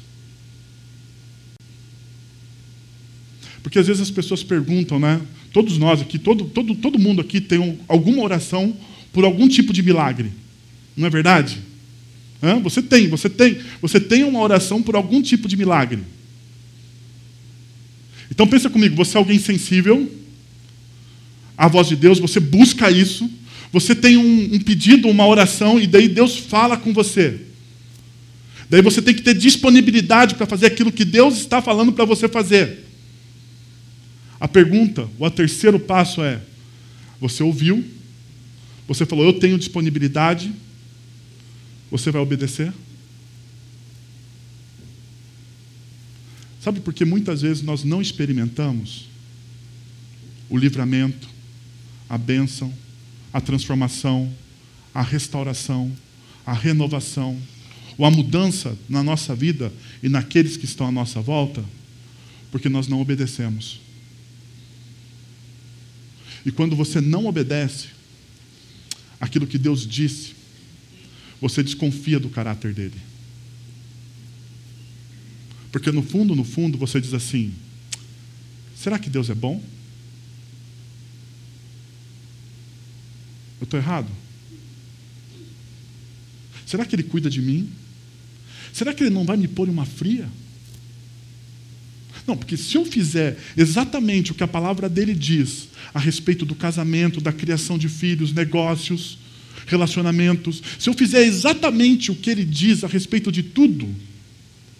[3.62, 5.22] Porque às vezes as pessoas perguntam, né?
[5.52, 8.76] Todos nós aqui, todo, todo, todo mundo aqui tem um, alguma oração
[9.14, 10.32] por algum tipo de milagre.
[10.98, 11.60] Não é verdade?
[12.42, 12.60] Hã?
[12.60, 16.00] Você tem, você tem, você tem uma oração por algum tipo de milagre.
[18.30, 20.12] Então pensa comigo, você é alguém sensível,
[21.56, 23.30] a voz de Deus, você busca isso,
[23.72, 27.40] você tem um, um pedido, uma oração, e daí Deus fala com você.
[28.70, 32.28] Daí você tem que ter disponibilidade para fazer aquilo que Deus está falando para você
[32.28, 32.86] fazer.
[34.40, 36.42] A pergunta, o terceiro passo é:
[37.22, 37.86] você ouviu,
[38.94, 40.54] você falou, eu tenho disponibilidade,
[41.90, 42.72] você vai obedecer?
[46.62, 49.10] Sabe por que muitas vezes nós não experimentamos
[50.48, 51.28] o livramento,
[52.08, 52.72] a bênção,
[53.34, 54.32] a transformação,
[54.94, 55.92] a restauração,
[56.46, 57.42] a renovação,
[57.98, 61.66] ou a mudança na nossa vida e naqueles que estão à nossa volta,
[62.52, 63.82] porque nós não obedecemos.
[66.46, 67.93] E quando você não obedece
[69.24, 70.34] aquilo que Deus disse,
[71.40, 73.00] você desconfia do caráter dele.
[75.72, 77.54] Porque no fundo, no fundo, você diz assim:
[78.76, 79.64] será que Deus é bom?
[83.62, 84.10] Eu estou errado?
[86.66, 87.72] Será que Ele cuida de mim?
[88.74, 90.30] Será que Ele não vai me pôr em uma fria?
[92.26, 96.56] Não, porque se eu fizer exatamente o que a palavra dele diz a respeito do
[96.56, 99.18] casamento, da criação de filhos, negócios,
[99.68, 103.94] relacionamentos, se eu fizer exatamente o que ele diz a respeito de tudo,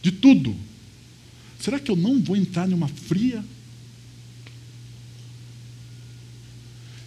[0.02, 0.56] de tudo,
[1.60, 3.44] será que eu não vou entrar numa fria?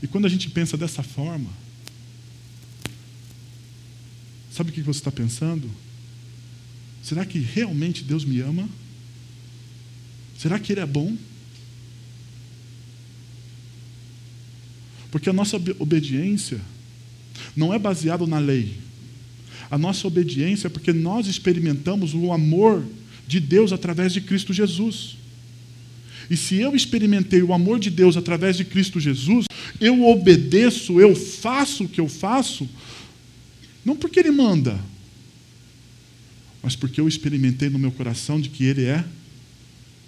[0.02, 1.50] E quando a gente pensa dessa forma,
[4.56, 5.70] Sabe o que você está pensando?
[7.02, 8.66] Será que realmente Deus me ama?
[10.38, 11.16] Será que Ele é bom?
[15.10, 16.60] Porque a nossa obediência
[17.56, 18.74] não é baseada na lei.
[19.70, 22.84] A nossa obediência é porque nós experimentamos o amor
[23.26, 25.16] de Deus através de Cristo Jesus.
[26.28, 29.46] E se eu experimentei o amor de Deus através de Cristo Jesus,
[29.80, 32.68] Eu obedeço, eu faço o que eu faço,
[33.84, 34.78] não porque Ele manda,
[36.62, 39.04] mas porque eu experimentei no meu coração de que Ele é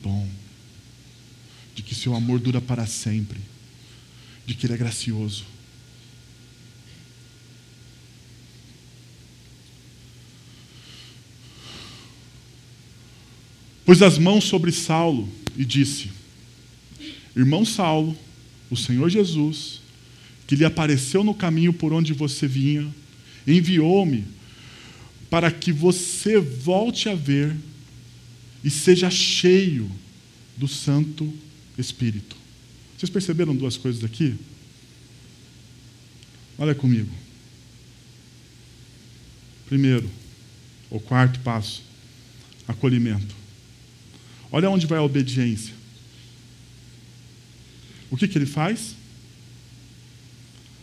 [0.02, 0.28] bom,
[1.74, 3.40] de que seu amor dura para sempre,
[4.46, 5.44] de que Ele é gracioso.
[13.84, 16.10] Pôs as mãos sobre Saulo e disse:
[17.34, 18.16] Irmão Saulo,
[18.70, 19.80] o Senhor Jesus,
[20.46, 22.86] que lhe apareceu no caminho por onde você vinha,
[23.46, 24.26] enviou-me
[25.30, 27.56] para que você volte a ver
[28.68, 29.90] e seja cheio
[30.54, 31.32] do Santo
[31.78, 32.36] Espírito.
[32.94, 34.36] Vocês perceberam duas coisas aqui?
[36.58, 37.10] Olha comigo.
[39.64, 40.10] Primeiro,
[40.90, 41.82] o quarto passo,
[42.66, 43.34] acolhimento.
[44.52, 45.72] Olha onde vai a obediência.
[48.10, 48.94] O que, que ele faz?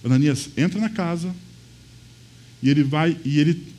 [0.03, 1.35] Ananias entra na casa
[2.63, 3.71] e ele vai e ele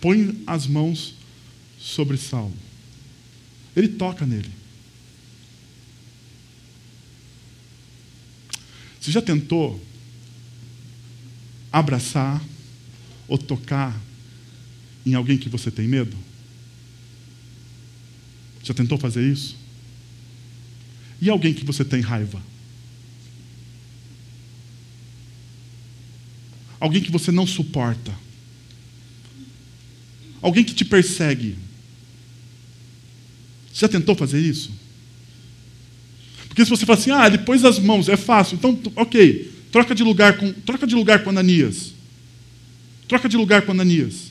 [0.00, 1.14] põe as mãos
[1.78, 2.61] sobre Saulo.
[3.74, 4.50] Ele toca nele.
[9.00, 9.84] Você já tentou
[11.72, 12.40] abraçar
[13.26, 13.98] ou tocar
[15.04, 16.16] em alguém que você tem medo?
[18.62, 19.56] Já tentou fazer isso?
[21.20, 22.40] E alguém que você tem raiva?
[26.78, 28.12] Alguém que você não suporta?
[30.40, 31.56] Alguém que te persegue?
[33.72, 34.70] Já tentou fazer isso?
[36.48, 40.02] Porque se você fala assim, ah, depois as mãos, é fácil, então, ok, troca de
[40.02, 41.94] lugar com, troca de lugar com Ananias.
[43.08, 44.30] Troca de lugar com Ananias.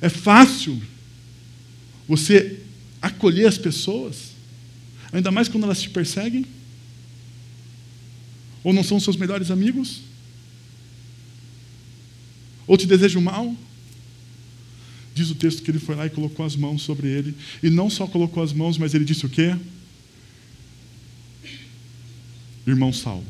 [0.00, 0.80] É fácil
[2.06, 2.60] você
[3.00, 4.32] acolher as pessoas,
[5.10, 6.44] ainda mais quando elas te perseguem?
[8.62, 10.00] Ou não são seus melhores amigos?
[12.66, 13.54] Ou te desejam mal?
[15.14, 17.34] Diz o texto que ele foi lá e colocou as mãos sobre ele.
[17.62, 19.56] E não só colocou as mãos, mas ele disse o quê?
[22.66, 23.26] Irmão Saulo.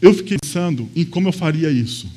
[0.00, 2.08] Eu fiquei pensando em como eu faria isso.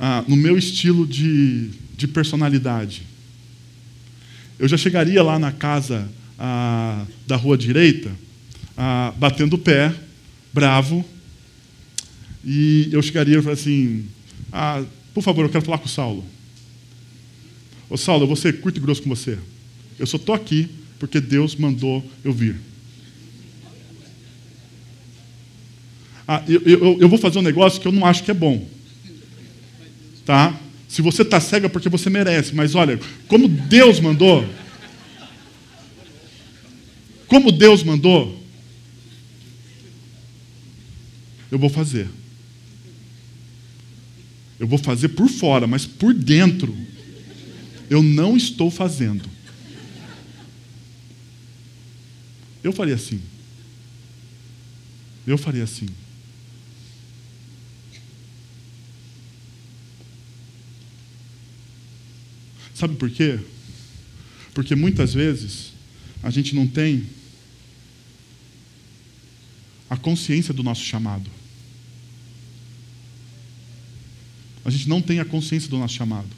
[0.00, 3.02] ah, no meu estilo de, de personalidade.
[4.58, 6.08] Eu já chegaria lá na casa
[6.38, 8.10] ah, da rua direita,
[8.76, 9.94] ah, batendo o pé,
[10.54, 11.04] bravo,
[12.44, 14.06] e eu chegaria e falaria assim:
[14.52, 14.82] ah,
[15.14, 16.24] por favor, eu quero falar com o Saulo.
[17.88, 19.38] Ô Saulo, eu vou ser curto e grosso com você.
[19.98, 22.56] Eu só estou aqui porque Deus mandou eu vir.
[26.26, 28.66] Ah, eu, eu, eu vou fazer um negócio que eu não acho que é bom
[30.30, 30.56] tá?
[30.86, 34.46] Se você está cego é porque você merece, mas olha, como Deus mandou,
[37.26, 38.40] como Deus mandou,
[41.50, 42.08] eu vou fazer.
[44.60, 46.76] Eu vou fazer por fora, mas por dentro,
[47.88, 49.26] eu não estou fazendo.
[52.62, 53.22] Eu faria assim.
[55.26, 55.88] Eu faria assim.
[62.74, 63.40] Sabe por quê?
[64.52, 65.72] Porque muitas vezes
[66.22, 67.06] a gente não tem
[69.88, 71.39] a consciência do nosso chamado.
[74.64, 76.28] A gente não tem a consciência do nosso chamado.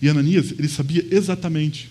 [0.00, 1.88] E Ananias, ele sabia exatamente.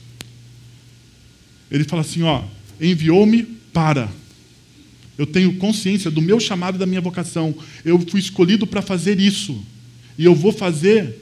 [1.72, 2.44] Ele fala assim: ó,
[2.80, 4.10] enviou-me para.
[5.18, 7.56] Eu tenho consciência do meu chamado e da minha vocação.
[7.84, 9.64] Eu fui escolhido para fazer isso.
[10.18, 11.20] E eu vou fazer,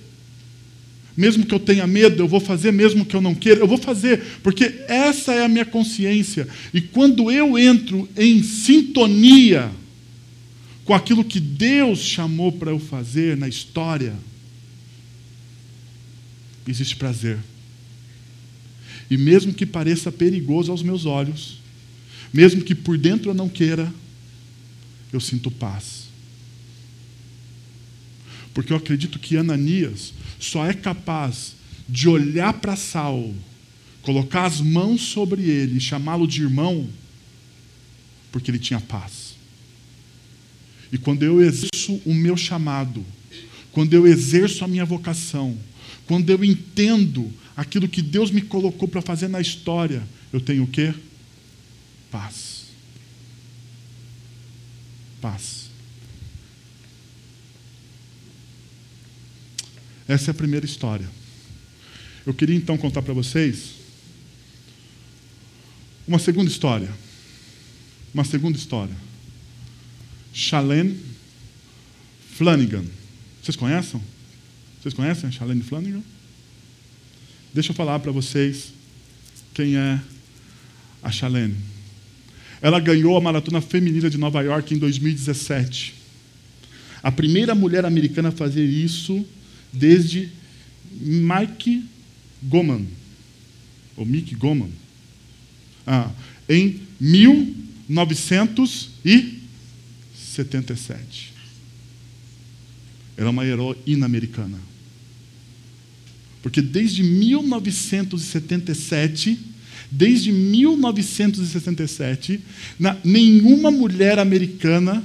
[1.16, 3.78] mesmo que eu tenha medo, eu vou fazer, mesmo que eu não queira, eu vou
[3.78, 6.48] fazer, porque essa é a minha consciência.
[6.74, 9.72] E quando eu entro em sintonia
[10.86, 14.16] com aquilo que Deus chamou para eu fazer na história,
[16.68, 17.40] existe prazer.
[19.10, 21.60] E mesmo que pareça perigoso aos meus olhos,
[22.34, 23.94] mesmo que por dentro eu não queira,
[25.12, 26.06] eu sinto paz.
[28.54, 31.56] Porque eu acredito que Ananias só é capaz
[31.88, 33.36] de olhar para Saulo,
[34.02, 36.90] colocar as mãos sobre ele e chamá-lo de irmão,
[38.32, 39.31] porque ele tinha paz.
[40.92, 43.06] E quando eu exerço o meu chamado,
[43.72, 45.58] quando eu exerço a minha vocação,
[46.06, 50.68] quando eu entendo aquilo que Deus me colocou para fazer na história, eu tenho o
[50.68, 50.94] quê?
[52.12, 52.66] Paz.
[55.22, 55.70] Paz.
[60.08, 61.08] Essa é a primeira história.
[62.26, 63.76] Eu queria então contar para vocês
[66.06, 66.92] uma segunda história.
[68.14, 69.11] Uma segunda história.
[70.34, 70.98] Shalene
[72.36, 72.86] Flanagan.
[73.42, 74.02] Vocês conhecem?
[74.82, 76.02] Vocês conhecem a Shalene Flanagan?
[77.54, 78.74] Deixa eu falar para vocês
[79.54, 80.00] quem é
[81.04, 81.56] a Shalene.
[82.62, 85.96] Ela ganhou a maratona feminina de Nova York em 2017.
[87.04, 89.26] A primeira mulher americana a fazer isso
[89.74, 90.30] desde
[90.92, 91.86] Mike
[92.44, 92.86] Goman,
[93.98, 94.70] ou Mick Goman,
[95.88, 96.12] ah,
[96.48, 96.80] em
[100.32, 101.34] 1977.
[103.18, 104.58] Era uma heroína americana.
[106.42, 109.38] Porque desde 1977,
[109.92, 112.40] desde 1967,
[112.80, 115.04] na, nenhuma mulher americana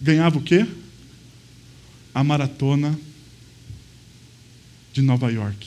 [0.00, 0.64] ganhava o quê?
[2.14, 2.96] A maratona
[4.92, 5.66] de Nova York.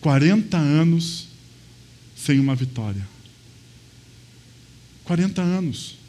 [0.00, 1.28] 40 anos
[2.16, 3.06] sem uma vitória.
[5.04, 6.03] 40 anos.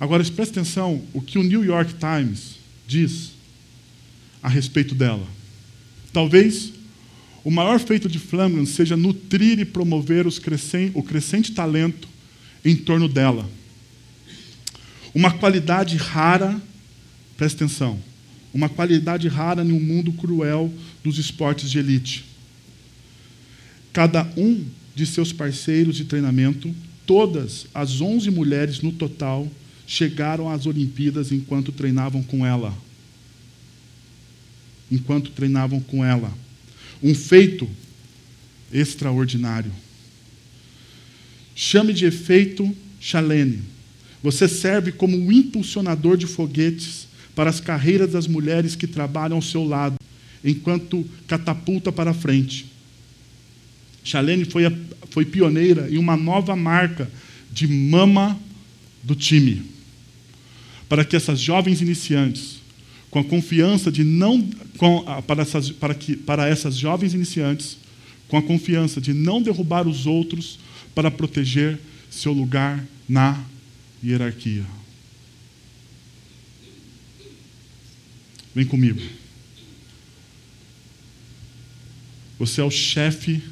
[0.00, 2.56] Agora, preste atenção o que o New York Times
[2.86, 3.32] diz
[4.42, 5.26] a respeito dela.
[6.12, 6.72] Talvez
[7.44, 12.08] o maior feito de Flanagan seja nutrir e promover o crescente talento
[12.64, 13.48] em torno dela.
[15.14, 16.60] Uma qualidade rara,
[17.36, 17.98] preste atenção,
[18.52, 22.24] uma qualidade rara em um mundo cruel dos esportes de elite.
[23.92, 26.74] Cada um de seus parceiros de treinamento,
[27.06, 29.48] todas as 11 mulheres no total,
[29.88, 32.76] chegaram às Olimpíadas enquanto treinavam com ela.
[34.92, 36.30] Enquanto treinavam com ela.
[37.02, 37.66] Um feito
[38.70, 39.72] extraordinário.
[41.56, 43.62] Chame de efeito Chalene.
[44.22, 49.42] Você serve como um impulsionador de foguetes para as carreiras das mulheres que trabalham ao
[49.42, 49.96] seu lado,
[50.44, 52.66] enquanto catapulta para frente.
[54.04, 54.72] Chalene foi, a,
[55.10, 57.10] foi pioneira em uma nova marca
[57.50, 58.38] de mama
[59.02, 59.77] do time.
[60.88, 62.58] Para que essas jovens iniciantes,
[63.10, 64.48] com a confiança de não.
[64.76, 67.76] Com, para, essas, para, que, para essas jovens iniciantes,
[68.28, 70.58] com a confiança de não derrubar os outros
[70.94, 71.78] para proteger
[72.10, 73.42] seu lugar na
[74.04, 74.64] hierarquia.
[78.54, 79.00] Vem comigo.
[82.38, 83.42] Você é o chefe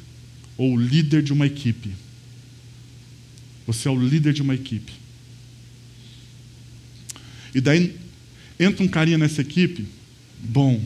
[0.57, 1.91] ou líder de uma equipe.
[3.65, 4.93] Você é o líder de uma equipe.
[7.57, 7.97] E daí
[8.59, 9.87] entra um carinha nessa equipe,
[10.37, 10.79] bom.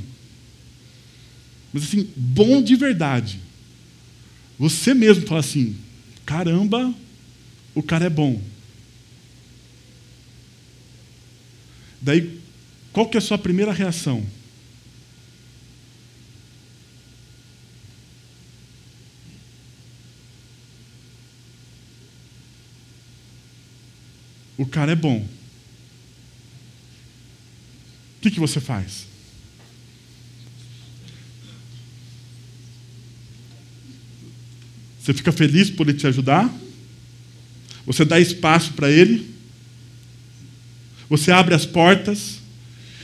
[1.74, 3.42] Mas assim, bom de verdade.
[4.58, 5.76] Você mesmo fala assim:
[6.26, 6.96] caramba,
[7.76, 8.42] o cara é bom.
[12.02, 12.40] Daí,
[12.94, 14.26] qual que é a sua primeira reação?
[24.58, 25.26] o cara é bom.
[28.22, 29.08] O que, que você faz?
[35.00, 36.48] Você fica feliz por ele te ajudar?
[37.84, 39.28] Você dá espaço para ele?
[41.10, 42.38] Você abre as portas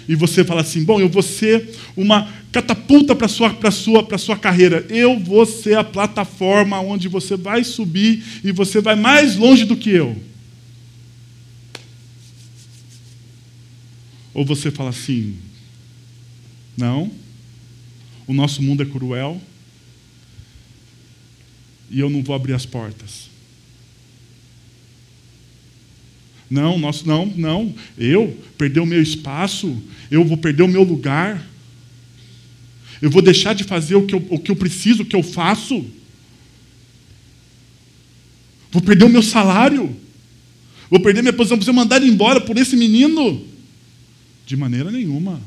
[0.07, 4.37] e você fala assim: Bom, eu vou ser uma catapulta para a sua, sua, sua
[4.37, 4.85] carreira.
[4.87, 9.75] Eu vou ser a plataforma onde você vai subir e você vai mais longe do
[9.75, 10.26] que eu.
[14.37, 15.35] Ou você fala assim:
[16.77, 17.11] não,
[18.27, 19.41] o nosso mundo é cruel
[21.89, 23.31] e eu não vou abrir as portas.
[26.47, 27.73] Não, nós, não, não.
[27.97, 29.75] Eu perder o meu espaço,
[30.11, 31.43] eu vou perder o meu lugar.
[33.01, 35.23] Eu vou deixar de fazer o que eu, o que eu preciso, o que eu
[35.23, 35.83] faço.
[38.71, 39.95] Vou perder o meu salário.
[40.91, 41.57] Vou perder minha posição.
[41.57, 43.56] Vou ser mandado embora por esse menino.
[44.47, 45.41] De maneira nenhuma.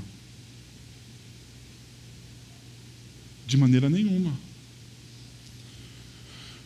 [3.46, 4.38] De maneira nenhuma.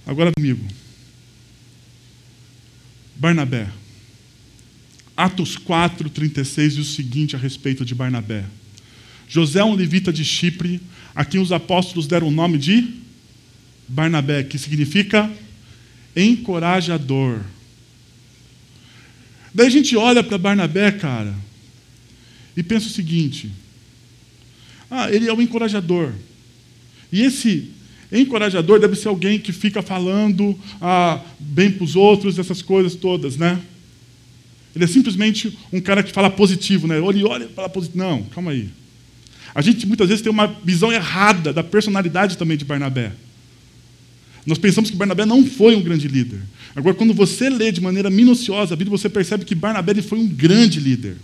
[0.04, 0.66] Agora comigo.
[3.14, 3.70] Barnabé.
[5.16, 8.44] Atos 4, 36 diz o seguinte a respeito de Barnabé.
[9.28, 10.80] José é um levita de Chipre,
[11.14, 12.94] a quem os apóstolos deram o nome de
[13.86, 15.30] Barnabé, que significa
[16.16, 17.42] encorajador.
[19.54, 21.43] Daí a gente olha para Barnabé, cara,
[22.56, 23.50] e pensa o seguinte:
[24.90, 26.12] ah, ele é um encorajador.
[27.12, 27.70] E esse
[28.12, 33.36] encorajador deve ser alguém que fica falando ah, bem para os outros, essas coisas todas,
[33.36, 33.60] né?
[34.74, 36.98] Ele é simplesmente um cara que fala positivo, né?
[37.00, 37.98] Olha, olha, fala positivo.
[37.98, 38.68] Não, calma aí.
[39.54, 43.12] A gente muitas vezes tem uma visão errada da personalidade também de Barnabé.
[44.44, 46.40] Nós pensamos que Barnabé não foi um grande líder.
[46.74, 50.18] Agora, quando você lê de maneira minuciosa a Bíblia, você percebe que Barnabé ele foi
[50.18, 51.16] um grande líder.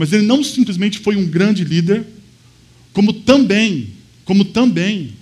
[0.00, 2.06] Mas ele não simplesmente foi um grande líder,
[2.90, 3.90] como também,
[4.24, 5.12] como também,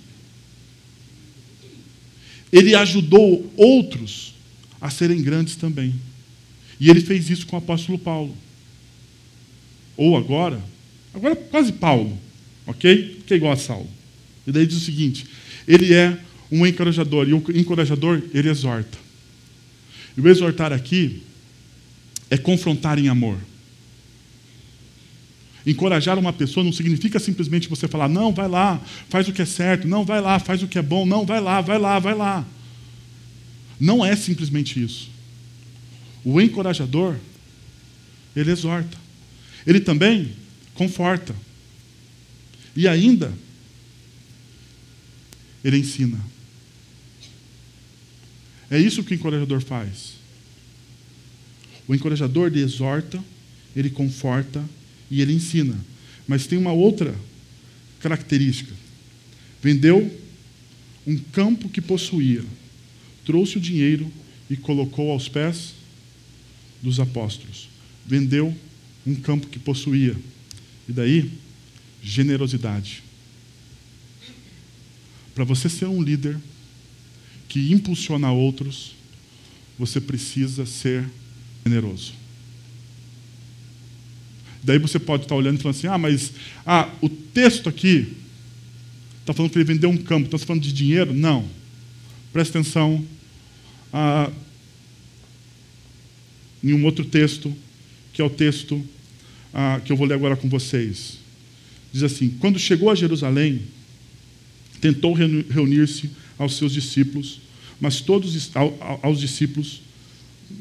[2.49, 4.33] ele ajudou outros
[4.79, 5.93] a serem grandes também.
[6.79, 8.33] E ele fez isso com o apóstolo Paulo.
[9.97, 10.63] Ou agora,
[11.13, 12.17] agora quase Paulo,
[12.65, 13.21] ok?
[13.27, 13.89] Que é igual a Saulo.
[14.47, 15.25] E daí diz o seguinte:
[15.67, 16.17] ele é
[16.49, 18.97] um encorajador, e o encorajador, ele exorta.
[20.15, 21.21] E o exortar aqui
[22.29, 23.48] é confrontar em amor.
[25.69, 29.45] Encorajar uma pessoa não significa simplesmente você falar, não, vai lá, faz o que é
[29.45, 32.15] certo, não, vai lá, faz o que é bom, não, vai lá, vai lá, vai
[32.15, 32.43] lá.
[33.79, 35.11] Não é simplesmente isso.
[36.25, 37.15] O encorajador,
[38.35, 38.97] ele exorta.
[39.65, 40.33] Ele também
[40.73, 41.35] conforta.
[42.75, 43.31] E ainda,
[45.63, 46.19] ele ensina.
[48.71, 50.13] É isso que o encorajador faz.
[51.87, 53.23] O encorajador ele exorta,
[53.75, 54.63] ele conforta
[55.09, 55.75] e ele ensina.
[56.27, 57.15] Mas tem uma outra
[57.99, 58.73] característica.
[59.61, 60.15] Vendeu
[61.05, 62.43] um campo que possuía,
[63.25, 64.11] trouxe o dinheiro
[64.49, 65.73] e colocou aos pés
[66.81, 67.67] dos apóstolos.
[68.05, 68.55] Vendeu
[69.05, 70.15] um campo que possuía.
[70.87, 71.31] E daí,
[72.01, 73.03] generosidade.
[75.35, 76.37] Para você ser um líder
[77.47, 78.95] que impulsiona outros,
[79.77, 81.07] você precisa ser
[81.65, 82.13] generoso.
[84.63, 86.33] Daí você pode estar olhando e falando assim: ah, mas
[86.65, 88.13] ah, o texto aqui
[89.21, 91.13] está falando que ele vendeu um campo, está falando de dinheiro?
[91.13, 91.47] Não.
[92.33, 93.05] Presta atenção
[93.93, 94.29] ah,
[96.63, 97.55] em um outro texto,
[98.13, 98.83] que é o texto
[99.53, 101.17] ah, que eu vou ler agora com vocês.
[101.91, 103.61] Diz assim: Quando chegou a Jerusalém,
[104.81, 107.39] tentou reunir-se aos seus discípulos,
[107.79, 108.51] mas todos
[109.01, 109.81] aos discípulos,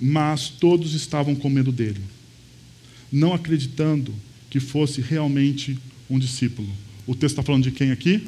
[0.01, 2.01] mas todos estavam com medo dele
[3.11, 4.15] não acreditando
[4.51, 5.79] que fosse realmente
[6.09, 6.69] um discípulo.
[7.07, 8.23] O texto está falando de quem aqui?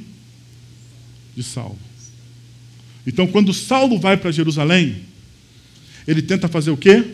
[1.36, 1.78] De Saulo.
[3.06, 5.02] Então, quando Saulo vai para Jerusalém,
[6.06, 7.04] ele tenta fazer o quê?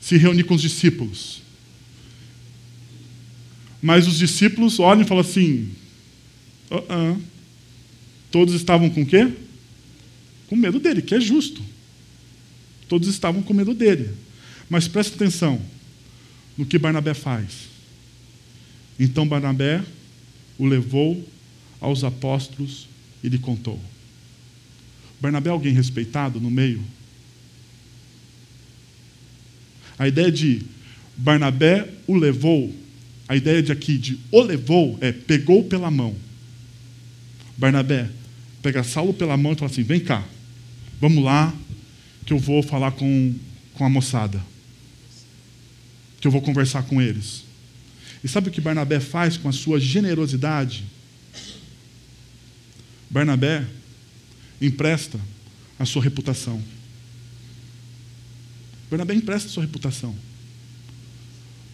[0.00, 1.42] Se reunir com os discípulos.
[3.82, 5.70] Mas os discípulos olham e falam assim:
[6.70, 7.20] uh -uh.
[8.30, 9.28] todos estavam com o quê?
[10.48, 11.62] Com medo dele, que é justo.
[12.88, 14.10] Todos estavam com medo dele.
[14.68, 15.60] Mas presta atenção
[16.60, 17.70] no que Barnabé faz.
[18.98, 19.82] Então Barnabé
[20.58, 21.26] o levou
[21.80, 22.86] aos apóstolos
[23.24, 23.80] e lhe contou.
[25.18, 26.84] Barnabé é alguém respeitado no meio?
[29.98, 30.60] A ideia de
[31.16, 32.70] Barnabé o levou,
[33.26, 36.14] a ideia de aqui de o levou é pegou pela mão.
[37.56, 38.10] Barnabé
[38.60, 40.22] pega Saulo pela mão e fala assim: vem cá,
[41.00, 41.54] vamos lá,
[42.26, 43.34] que eu vou falar com,
[43.72, 44.49] com a moçada
[46.20, 47.44] que eu vou conversar com eles.
[48.22, 50.84] E sabe o que Barnabé faz com a sua generosidade?
[53.08, 53.64] Barnabé
[54.60, 55.18] empresta
[55.78, 56.62] a sua reputação.
[58.90, 60.14] Barnabé empresta a sua reputação.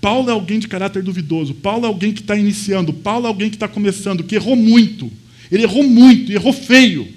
[0.00, 1.52] Paulo é alguém de caráter duvidoso.
[1.52, 2.92] Paulo é alguém que está iniciando.
[2.92, 5.10] Paulo é alguém que está começando, que errou muito.
[5.50, 7.12] Ele errou muito, errou feio.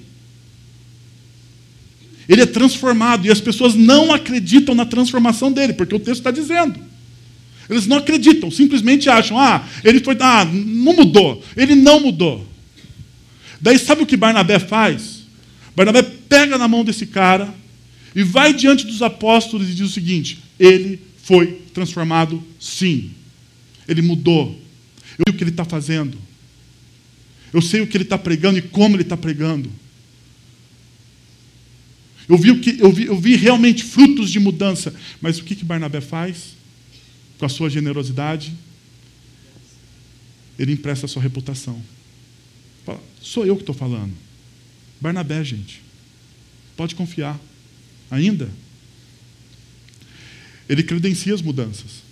[2.28, 6.32] Ele é transformado e as pessoas não acreditam na transformação dele, porque o texto está
[6.32, 6.89] dizendo.
[7.70, 11.44] Eles não acreditam, simplesmente acham, ah, ele foi, ah, não mudou.
[11.56, 12.48] Ele não mudou.
[13.62, 15.24] Daí sabe o que Barnabé faz?
[15.76, 17.54] Barnabé pega na mão desse cara
[18.16, 23.12] e vai diante dos apóstolos e diz o seguinte: ele foi transformado sim.
[23.88, 24.60] Ele mudou.
[25.18, 26.18] Eu sei o que ele está fazendo.
[27.54, 29.72] Eu sei o que ele está pregando e como ele está pregando.
[32.28, 34.94] Eu vi, o que, eu, vi, eu vi realmente frutos de mudança.
[35.20, 36.59] Mas o que, que Barnabé faz?
[37.40, 38.54] Com a sua generosidade,
[40.60, 41.82] ele empresta a sua reputação.
[42.86, 44.14] Fala, sou eu que estou falando.
[45.00, 45.82] Barnabé, gente.
[46.76, 47.40] Pode confiar.
[48.12, 48.50] Ainda.
[50.68, 52.04] Ele credencia as mudanças.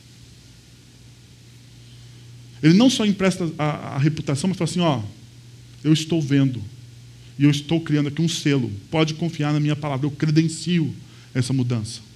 [2.64, 5.04] Ele não só empresta a, a reputação, mas fala assim: ó,
[5.84, 6.64] eu estou vendo.
[7.38, 8.72] E eu estou criando aqui um selo.
[8.90, 10.08] Pode confiar na minha palavra.
[10.08, 10.96] Eu credencio
[11.34, 12.07] essa mudança.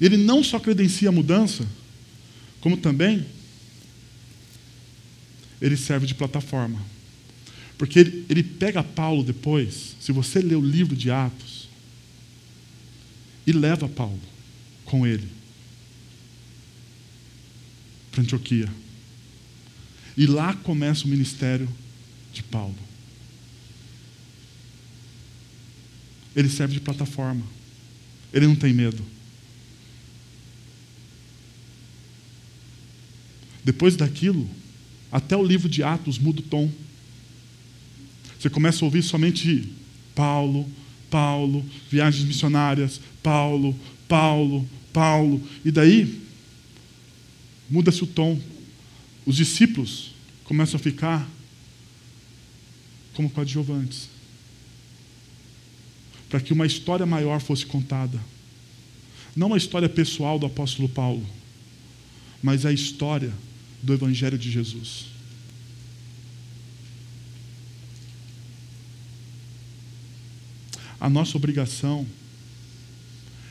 [0.00, 1.66] Ele não só credencia a mudança,
[2.60, 3.24] como também
[5.60, 6.80] ele serve de plataforma.
[7.78, 11.68] Porque ele, ele pega Paulo depois, se você ler o livro de Atos,
[13.46, 14.20] e leva Paulo
[14.84, 15.28] com ele
[18.10, 18.68] para Antioquia.
[20.16, 21.68] E lá começa o ministério
[22.32, 22.78] de Paulo.
[26.36, 27.44] Ele serve de plataforma.
[28.32, 29.04] Ele não tem medo.
[33.64, 34.48] Depois daquilo,
[35.10, 36.70] até o livro de Atos muda o tom.
[38.38, 39.72] Você começa a ouvir somente
[40.14, 40.68] Paulo,
[41.10, 43.74] Paulo, viagens missionárias, Paulo,
[44.06, 45.42] Paulo, Paulo.
[45.64, 46.20] E daí,
[47.70, 48.38] muda-se o tom.
[49.24, 50.10] Os discípulos
[50.44, 51.26] começam a ficar
[53.14, 54.08] como coadjuvantes
[56.28, 58.20] para que uma história maior fosse contada.
[59.36, 61.24] Não uma história pessoal do apóstolo Paulo,
[62.42, 63.32] mas a história
[63.84, 65.06] do Evangelho de Jesus.
[70.98, 72.06] A nossa obrigação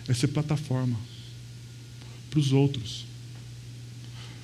[0.08, 1.00] é ser plataforma
[2.30, 3.06] para os outros.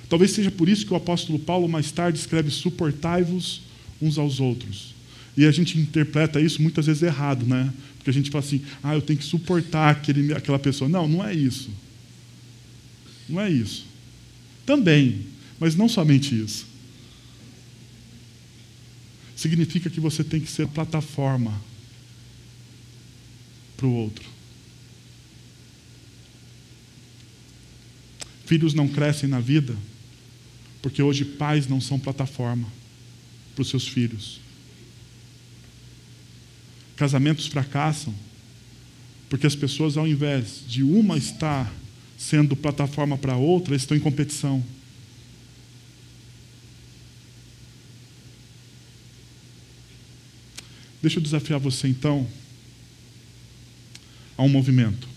[0.08, 3.62] Talvez seja por isso que o apóstolo Paulo mais tarde escreve: suportai-vos
[4.00, 4.94] uns aos outros.
[5.36, 7.72] E a gente interpreta isso muitas vezes errado, né?
[7.96, 10.88] Porque a gente fala assim, ah, eu tenho que suportar aquele, aquela pessoa.
[10.88, 11.70] Não, não é isso.
[13.28, 13.86] Não é isso.
[14.64, 15.26] Também,
[15.60, 16.66] mas não somente isso.
[19.36, 21.60] Significa que você tem que ser plataforma
[23.76, 24.28] para o outro.
[28.46, 29.76] Filhos não crescem na vida
[30.82, 32.66] porque hoje pais não são plataforma
[33.54, 34.40] para os seus filhos.
[36.96, 38.14] Casamentos fracassam
[39.28, 41.72] porque as pessoas, ao invés de uma estar
[42.18, 44.62] sendo plataforma para a outra, estão em competição.
[51.02, 52.26] Deixa eu desafiar você então
[54.36, 55.08] a um movimento.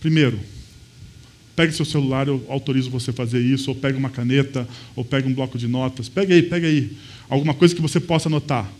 [0.00, 0.38] Primeiro,
[1.54, 5.26] pegue seu celular, eu autorizo você a fazer isso, ou pegue uma caneta, ou pegue
[5.26, 6.08] um bloco de notas.
[6.08, 6.96] Pegue aí, pegue aí.
[7.28, 8.70] Alguma coisa que você possa anotar.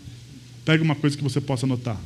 [0.63, 1.99] Pega uma coisa que você possa anotar.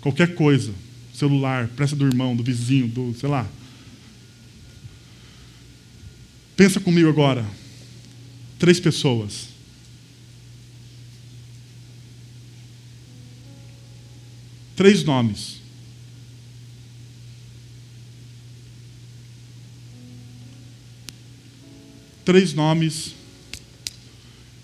[0.00, 0.72] Qualquer coisa.
[1.12, 3.48] Celular, pressa do irmão, do vizinho, do, sei lá.
[6.58, 7.46] Pensa comigo agora.
[8.58, 9.48] Três pessoas.
[14.76, 15.58] Três nomes.
[22.28, 23.14] três nomes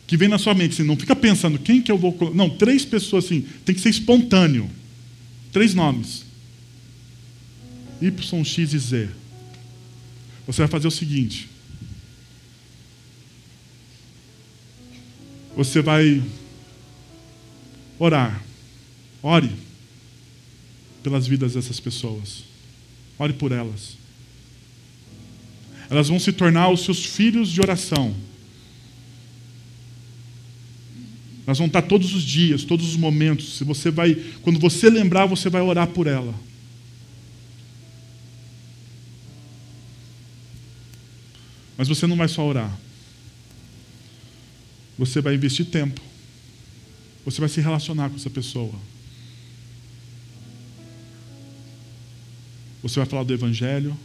[0.07, 0.74] que vem na sua mente.
[0.74, 2.14] Assim, não fica pensando quem que eu vou.
[2.34, 3.47] Não, três pessoas assim.
[3.64, 4.70] Tem que ser espontâneo.
[5.51, 6.26] Três nomes:
[8.03, 9.09] Y, X e Z.
[10.47, 11.53] Você vai fazer o seguinte.
[15.57, 16.22] Você vai
[17.98, 18.42] orar.
[19.22, 19.50] Ore
[21.02, 22.44] pelas vidas dessas pessoas.
[23.18, 24.05] Ore por elas
[25.90, 28.14] elas vão se tornar os seus filhos de oração.
[31.46, 33.57] Elas vão estar todos os dias, todos os momentos.
[33.59, 36.34] Se você vai, quando você lembrar, você vai orar por ela.
[41.76, 42.76] Mas você não vai só orar.
[44.99, 46.01] Você vai investir tempo.
[47.24, 48.74] Você vai se relacionar com essa pessoa.
[52.82, 53.97] Você vai falar do Evangelho.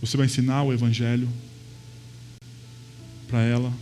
[0.00, 1.28] Você vai ensinar o Evangelho
[3.28, 3.72] para ela.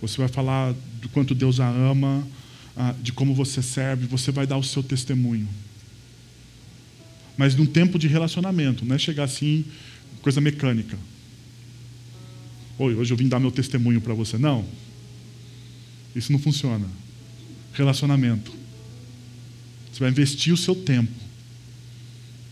[0.00, 2.26] Você vai falar do quanto Deus a ama,
[3.02, 4.06] de como você serve.
[4.06, 5.48] Você vai dar o seu testemunho.
[7.36, 9.64] Mas num tempo de relacionamento, não é chegar assim,
[10.22, 10.98] coisa mecânica.
[12.78, 14.36] Oi, hoje eu vim dar meu testemunho para você.
[14.36, 14.66] Não.
[16.14, 16.86] Isso não funciona.
[17.72, 18.52] Relacionamento.
[19.92, 21.12] Você vai investir o seu tempo,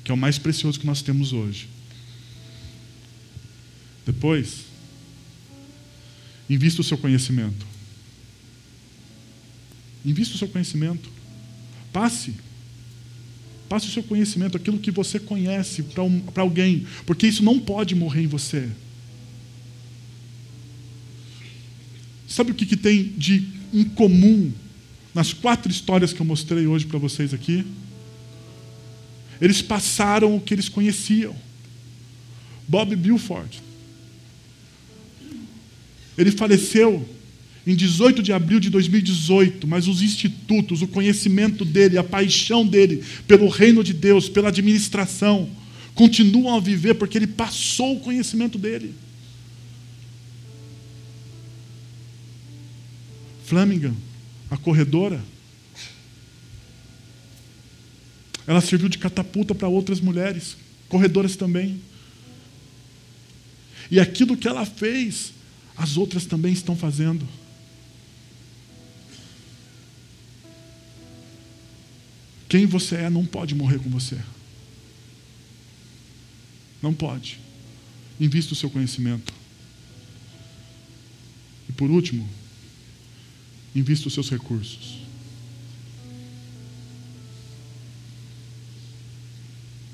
[0.02, 1.68] que é o mais precioso que nós temos hoje.
[4.06, 4.64] Depois,
[6.48, 7.66] invista o seu conhecimento.
[10.04, 11.10] Invista o seu conhecimento.
[11.92, 12.34] Passe.
[13.68, 17.94] Passe o seu conhecimento, aquilo que você conhece para um, alguém, porque isso não pode
[17.94, 18.70] morrer em você.
[22.34, 24.50] Sabe o que, que tem de incomum
[25.14, 27.64] nas quatro histórias que eu mostrei hoje para vocês aqui?
[29.40, 31.32] Eles passaram o que eles conheciam.
[32.66, 33.62] Bob Bilford
[36.18, 37.08] ele faleceu
[37.64, 43.04] em 18 de abril de 2018, mas os institutos, o conhecimento dele, a paixão dele
[43.28, 45.48] pelo reino de Deus, pela administração,
[45.94, 48.92] continuam a viver porque ele passou o conhecimento dele.
[53.44, 53.94] Flanagan,
[54.50, 55.22] a corredora,
[58.46, 60.56] Ela serviu de catapulta para outras mulheres,
[60.88, 61.80] corredoras também.
[63.90, 65.32] E aquilo que ela fez,
[65.76, 67.26] as outras também estão fazendo.
[72.48, 74.18] Quem você é não pode morrer com você.
[76.82, 77.40] Não pode.
[78.20, 79.32] Invista o seu conhecimento.
[81.68, 82.28] E por último,
[83.74, 84.98] invista os seus recursos.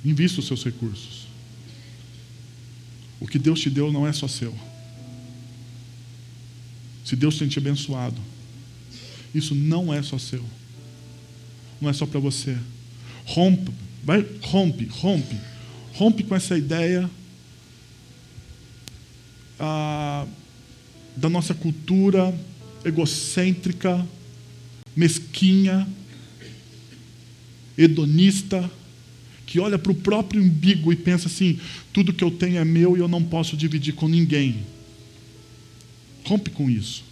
[0.05, 1.27] Invista os seus recursos.
[3.19, 4.55] O que Deus te deu não é só seu.
[7.05, 8.21] Se Deus tem te abençoado,
[9.35, 10.45] isso não é só seu.
[11.81, 12.57] Não é só para você.
[13.25, 13.73] Rompe,
[14.03, 15.37] vai, rompe, rompe.
[15.95, 17.11] Rompe com essa ideia
[19.59, 20.27] ah,
[21.17, 22.35] da nossa cultura
[22.85, 24.07] egocêntrica,
[24.97, 25.89] mesquinha,
[27.77, 28.71] hedonista,
[29.47, 31.59] que olha para o próprio umbigo e pensa assim:
[31.93, 34.65] tudo que eu tenho é meu e eu não posso dividir com ninguém.
[36.25, 37.05] Rompe com isso.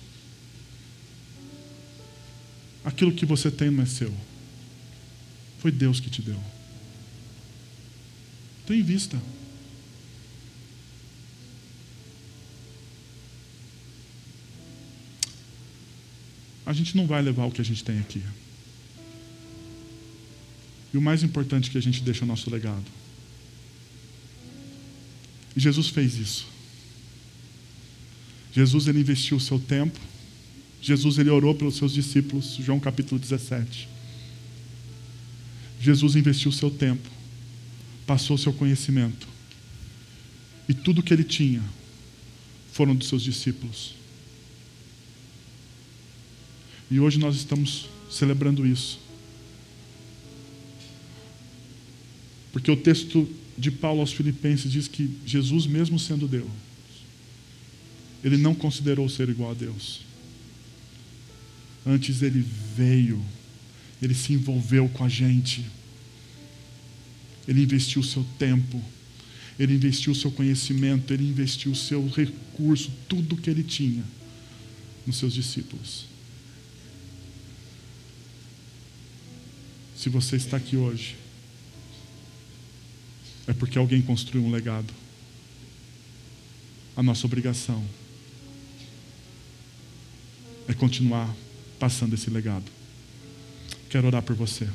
[2.84, 4.12] Aquilo que você tem não é seu.
[5.58, 6.38] Foi Deus que te deu.
[8.66, 9.20] Tem vista.
[16.68, 18.22] A gente não vai levar o que a gente tem aqui.
[20.92, 22.84] E o mais importante é que a gente deixa o nosso legado.
[25.56, 26.46] E Jesus fez isso.
[28.52, 29.98] Jesus ele investiu o seu tempo.
[30.82, 33.88] Jesus ele orou pelos seus discípulos, João capítulo 17.
[35.80, 37.08] Jesus investiu o seu tempo,
[38.06, 39.26] passou o seu conhecimento.
[40.68, 41.62] E tudo que ele tinha
[42.74, 43.97] foram dos seus discípulos.
[46.90, 48.98] E hoje nós estamos celebrando isso.
[52.52, 56.48] Porque o texto de Paulo aos Filipenses diz que Jesus, mesmo sendo Deus,
[58.22, 60.00] ele não considerou ser igual a Deus.
[61.86, 62.44] Antes ele
[62.76, 63.22] veio,
[64.02, 65.64] ele se envolveu com a gente.
[67.46, 68.82] Ele investiu o seu tempo,
[69.58, 74.04] ele investiu o seu conhecimento, ele investiu o seu recurso, tudo que ele tinha
[75.06, 76.04] nos seus discípulos.
[79.98, 81.16] Se você está aqui hoje,
[83.48, 84.94] é porque alguém construiu um legado.
[86.96, 87.84] A nossa obrigação
[90.68, 91.34] é continuar
[91.80, 92.70] passando esse legado.
[93.90, 94.68] Quero orar por você.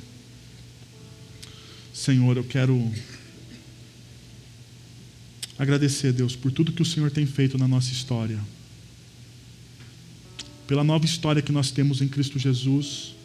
[1.93, 2.91] Senhor, eu quero
[5.57, 8.41] agradecer, Deus, por tudo que o Senhor tem feito na nossa história.
[10.67, 13.22] Pela nova história que nós temos em Cristo Jesus.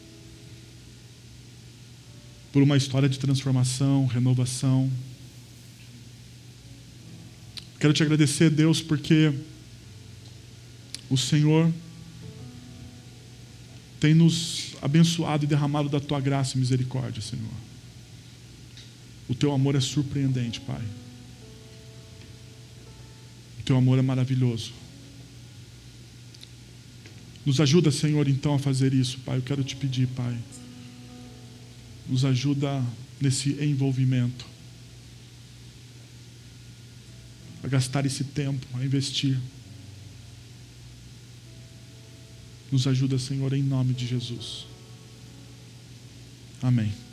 [2.53, 4.91] Por uma história de transformação, renovação
[7.79, 9.33] Quero te agradecer, Deus, porque
[11.09, 11.73] o Senhor
[14.01, 17.47] tem nos abençoado e derramado da tua graça e misericórdia, Senhor.
[19.29, 20.83] O teu amor é surpreendente, Pai.
[23.61, 24.73] O teu amor é maravilhoso.
[27.47, 29.39] Nos ajuda, Senhor, então a fazer isso, Pai.
[29.39, 30.37] Eu quero te pedir, Pai.
[32.09, 32.83] Nos ajuda
[33.21, 34.47] nesse envolvimento
[37.63, 39.39] a gastar esse tempo, a investir.
[42.71, 44.67] Nos ajuda, Senhor, em nome de Jesus.
[46.63, 47.08] Amém.